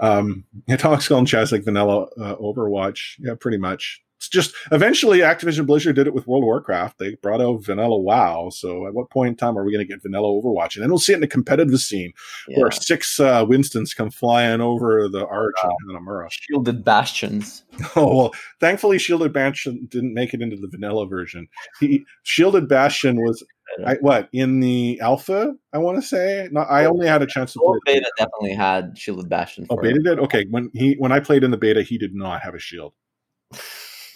[0.00, 3.16] Um, Atomic Skull and Chaz like vanilla uh, Overwatch.
[3.18, 4.02] Yeah, pretty much.
[4.18, 6.98] It's just eventually Activision Blizzard did it with World of Warcraft.
[6.98, 8.48] They brought out vanilla WoW.
[8.50, 10.74] So at what point in time are we going to get vanilla Overwatch?
[10.74, 12.12] And then we'll see it in the competitive scene
[12.48, 12.60] Yeah.
[12.60, 16.28] where six uh, Winstons come flying over the arch in Hanamura.
[16.30, 17.62] Shielded bastions.
[17.94, 21.46] Oh well, thankfully Shielded Bastion didn't make it into the vanilla version.
[21.78, 23.44] He Shielded Bastion was
[23.84, 25.52] I, what in the alpha?
[25.74, 26.48] I want to say.
[26.50, 27.78] Not, I only had a chance to play.
[27.96, 29.66] Beta definitely had shielded bastion.
[29.68, 30.04] Oh, beta it.
[30.04, 30.18] did.
[30.20, 32.94] Okay, when he when I played in the beta, he did not have a shield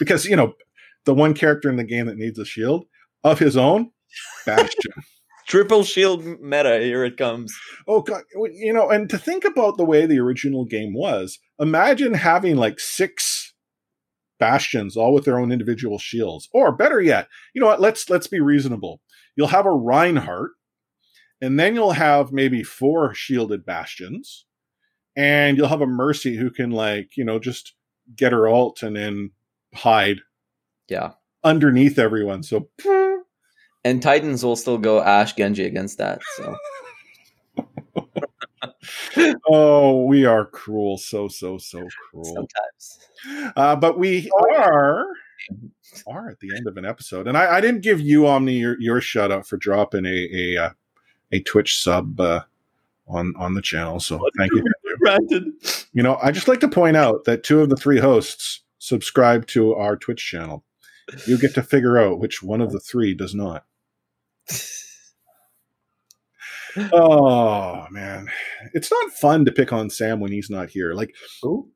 [0.01, 0.55] because you know
[1.05, 2.85] the one character in the game that needs a shield
[3.23, 3.91] of his own,
[4.47, 4.91] Bastion.
[5.47, 6.79] Triple shield meta.
[6.79, 7.55] Here it comes.
[7.87, 12.15] Oh god, you know, and to think about the way the original game was, imagine
[12.15, 13.53] having like six
[14.39, 16.49] bastions all with their own individual shields.
[16.51, 19.01] Or better yet, you know what, let's let's be reasonable.
[19.35, 20.51] You'll have a Reinhardt,
[21.39, 24.45] and then you'll have maybe four shielded bastions,
[25.15, 27.75] and you'll have a Mercy who can like, you know, just
[28.15, 29.31] get her ult and then
[29.73, 30.17] hide
[30.87, 31.11] Yeah.
[31.43, 32.43] underneath everyone.
[32.43, 32.69] So
[33.83, 36.21] And Titans will still go Ashe Genji against that.
[36.37, 36.55] So
[39.49, 42.25] oh, we are cruel, so so so cruel.
[42.25, 43.53] sometimes.
[43.55, 45.05] Uh, but we are
[46.07, 48.79] are at the end of an episode, and I, I didn't give you Omni your,
[48.79, 50.69] your shout out for dropping a a uh,
[51.31, 52.41] a Twitch sub uh,
[53.07, 53.99] on on the channel.
[53.99, 54.63] So thank you.
[55.93, 59.45] You know, I just like to point out that two of the three hosts subscribe
[59.45, 60.65] to our Twitch channel.
[61.27, 63.65] You get to figure out which one of the three does not.
[66.93, 68.29] Oh man,
[68.73, 70.93] it's not fun to pick on Sam when he's not here.
[70.93, 71.13] Like
[71.43, 71.67] Ooh.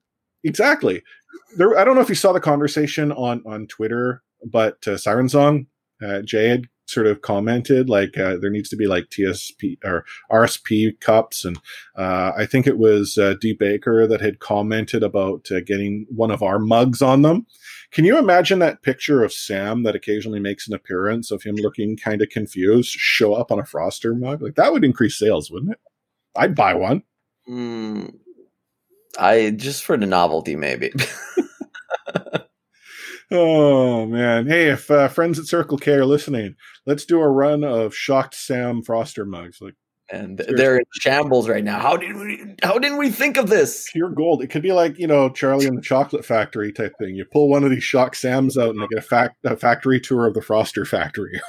[0.46, 1.04] Exactly.
[1.58, 5.28] There, I don't know if you saw the conversation on on Twitter, but uh, Siren
[5.28, 5.68] Song,
[6.02, 10.06] uh, Jay had sort of commented like uh, there needs to be like TSP or
[10.32, 11.58] RSP cups, and
[11.96, 16.32] uh, I think it was uh, D Baker that had commented about uh, getting one
[16.32, 17.46] of our mugs on them.
[17.92, 21.98] Can you imagine that picture of Sam that occasionally makes an appearance of him looking
[21.98, 24.42] kind of confused show up on a Froster mug?
[24.42, 25.80] Like that would increase sales, wouldn't it?
[26.36, 27.04] I'd buy one.
[27.50, 28.16] Mm,
[29.18, 30.92] I just for the novelty, maybe.
[33.32, 34.48] Oh man!
[34.48, 36.56] Hey, if uh, friends at Circle K are listening,
[36.86, 39.74] let's do a run of shocked Sam Froster mugs, like
[40.12, 41.80] and they're in shambles right now.
[41.80, 42.56] How did we?
[42.62, 43.90] How didn't we think of this?
[43.92, 44.44] pure gold.
[44.44, 47.16] It could be like you know Charlie and the Chocolate Factory type thing.
[47.16, 50.00] You pull one of these shocked Sams out, and they get a, fac- a factory
[50.00, 51.42] tour of the Froster factory.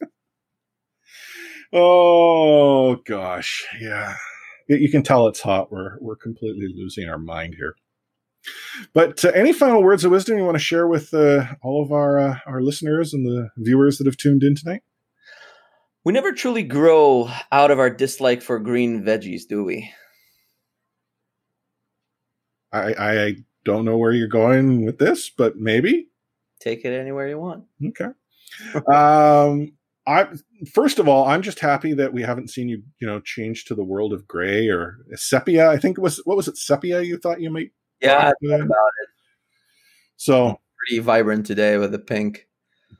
[1.72, 4.14] oh gosh, yeah.
[4.68, 5.70] You- You can tell it's hot.
[5.72, 7.74] We're we're completely losing our mind here.
[8.92, 11.92] But uh, any final words of wisdom you want to share with uh, all of
[11.92, 14.82] our uh, our listeners and the viewers that have tuned in tonight?
[16.04, 19.90] We never truly grow out of our dislike for green veggies, do we?
[22.72, 26.08] I, I don't know where you're going with this, but maybe.
[26.60, 27.64] Take it anywhere you want.
[27.84, 28.10] Okay.
[28.92, 29.72] um,
[30.06, 30.28] I
[30.72, 33.74] first of all, I'm just happy that we haven't seen you, you know, change to
[33.74, 35.68] the world of gray or sepia.
[35.68, 37.02] I think it was what was it sepia?
[37.02, 37.72] You thought you might.
[38.00, 39.08] Yeah, I rock, thought uh, about it.
[40.16, 42.46] So, Pretty vibrant today with the pink.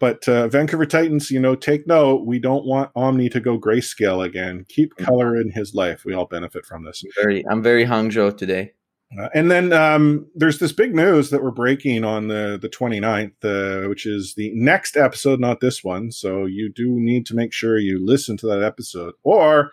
[0.00, 2.26] but uh, Vancouver Titans, you know, take note.
[2.26, 4.64] We don't want Omni to go grayscale again.
[4.68, 6.04] Keep color in his life.
[6.04, 7.02] We all benefit from this.
[7.04, 8.72] I'm very, I'm very Hangzhou today.
[9.16, 13.32] Uh, and then um, there's this big news that we're breaking on the, the 29th,
[13.44, 16.10] uh, which is the next episode, not this one.
[16.10, 19.14] So you do need to make sure you listen to that episode.
[19.22, 19.70] Or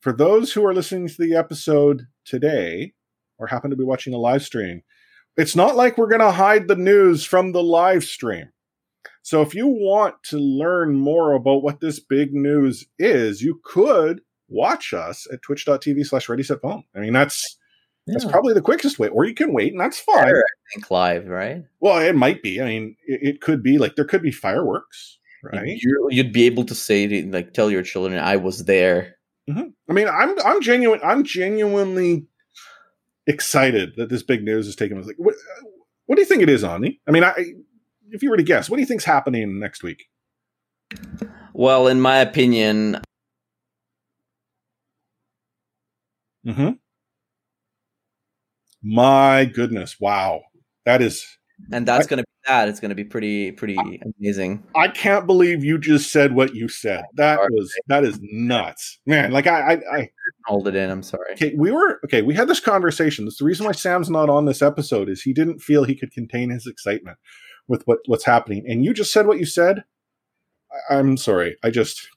[0.00, 2.92] for those who are listening to the episode today
[3.38, 4.82] or happen to be watching a live stream,
[5.36, 8.50] it's not like we're going to hide the news from the live stream.
[9.22, 14.20] So if you want to learn more about what this big news is, you could
[14.48, 16.84] watch us at twitch.tv slash ready set pwn.
[16.94, 17.58] I mean, that's
[18.06, 19.08] That's probably the quickest way.
[19.08, 20.26] Or you can wait, and that's fine.
[20.26, 21.64] Better, I think live, right?
[21.80, 22.60] Well, it might be.
[22.60, 25.66] I mean, it, it could be like there could be fireworks, right?
[25.66, 29.16] You, you'd be able to say, like, tell your children, "I was there."
[29.50, 29.70] Mm-hmm.
[29.90, 31.00] I mean, I'm I'm genuine.
[31.02, 32.26] I'm genuinely
[33.26, 35.06] excited that this big news is taking place.
[35.06, 35.34] Like, what,
[36.06, 37.00] what do you think it is, Ani?
[37.06, 37.34] I mean, I
[38.10, 40.04] if you were to guess, what do you think's happening next week?
[41.52, 43.00] Well, in my opinion,
[46.46, 46.70] Mm-hmm.
[48.82, 49.96] My goodness!
[49.98, 50.42] Wow,
[50.84, 51.26] that is.
[51.72, 52.68] And that's going to be that.
[52.68, 53.76] It's going to be pretty, pretty
[54.18, 54.62] amazing.
[54.74, 57.04] I can't believe you just said what you said.
[57.14, 59.32] That was that is nuts, man.
[59.32, 60.10] Like I, I, I
[60.46, 60.90] Hold it in.
[60.90, 61.32] I'm sorry.
[61.32, 62.22] okay, we were okay.
[62.22, 63.24] We had this conversation.
[63.24, 66.12] That's the reason why Sam's not on this episode is he didn't feel he could
[66.12, 67.18] contain his excitement
[67.66, 68.64] with what what's happening.
[68.66, 69.84] And you just said what you said.
[70.90, 71.56] I, I'm sorry.
[71.64, 72.08] I just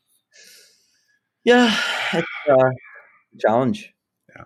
[1.43, 1.75] Yeah,
[2.13, 2.57] it's a
[3.39, 3.93] challenge.
[4.35, 4.43] Yeah,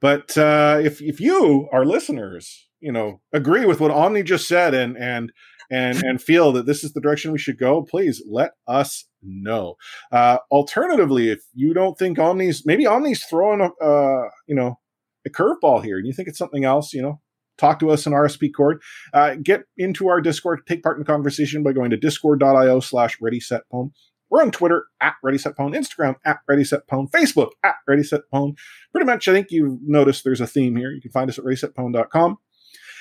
[0.00, 4.74] but uh, if if you, are listeners, you know, agree with what Omni just said
[4.74, 5.32] and and
[5.70, 9.76] and and feel that this is the direction we should go, please let us know.
[10.10, 14.78] Uh, alternatively, if you don't think Omni's maybe Omni's throwing a uh, you know
[15.26, 17.20] a curveball here, and you think it's something else, you know.
[17.58, 18.80] Talk to us in RSP Cord.
[19.12, 20.60] Uh, get into our Discord.
[20.66, 23.90] Take part in the conversation by going to discord.io slash ready set pwn.
[24.30, 28.04] We're on Twitter at Ready Set Pwn, Instagram at Ready Set Pwn, Facebook at Ready
[28.04, 28.56] Set Pwn,
[28.92, 30.92] pretty much, I think you've noticed there's a theme here.
[30.92, 32.38] You can find us at readysetpwn.com.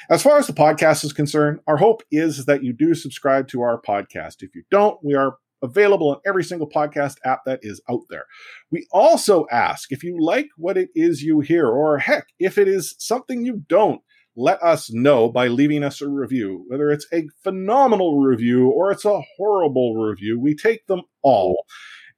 [0.09, 3.61] As far as the podcast is concerned, our hope is that you do subscribe to
[3.61, 4.37] our podcast.
[4.41, 8.25] If you don't, we are available on every single podcast app that is out there.
[8.71, 12.67] We also ask if you like what it is you hear, or heck, if it
[12.67, 14.01] is something you don't,
[14.35, 16.65] let us know by leaving us a review.
[16.69, 21.65] Whether it's a phenomenal review or it's a horrible review, we take them all.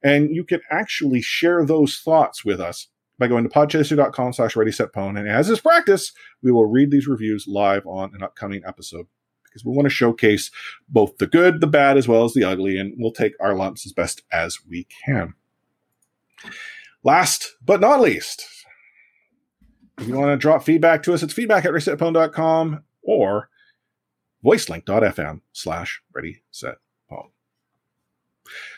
[0.02, 2.88] And you can actually share those thoughts with us
[3.18, 5.18] by going to podchaser.com slash ready set pwn.
[5.18, 9.06] And as is practice, we will read these reviews live on an upcoming episode
[9.44, 10.50] because we want to showcase
[10.88, 13.86] both the good, the bad, as well as the ugly, and we'll take our lumps
[13.86, 15.34] as best as we can.
[17.04, 18.46] Last but not least,
[19.98, 23.50] if you want to drop feedback to us, it's feedback at resetpwn.com or
[24.44, 26.76] voicelink.fm slash ready set
[27.10, 27.28] pwn.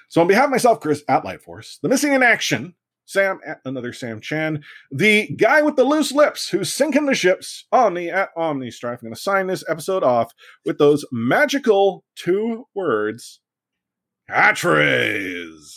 [0.09, 2.75] So on behalf of myself, Chris at Lightforce, the missing in action,
[3.07, 8.11] Sam another Sam Chan, the guy with the loose lips who's sinking the ships, Omni
[8.11, 9.01] at Omni Strife.
[9.03, 10.33] I'm going to sign this episode off
[10.65, 13.41] with those magical two words,
[14.31, 15.75] catchphrase.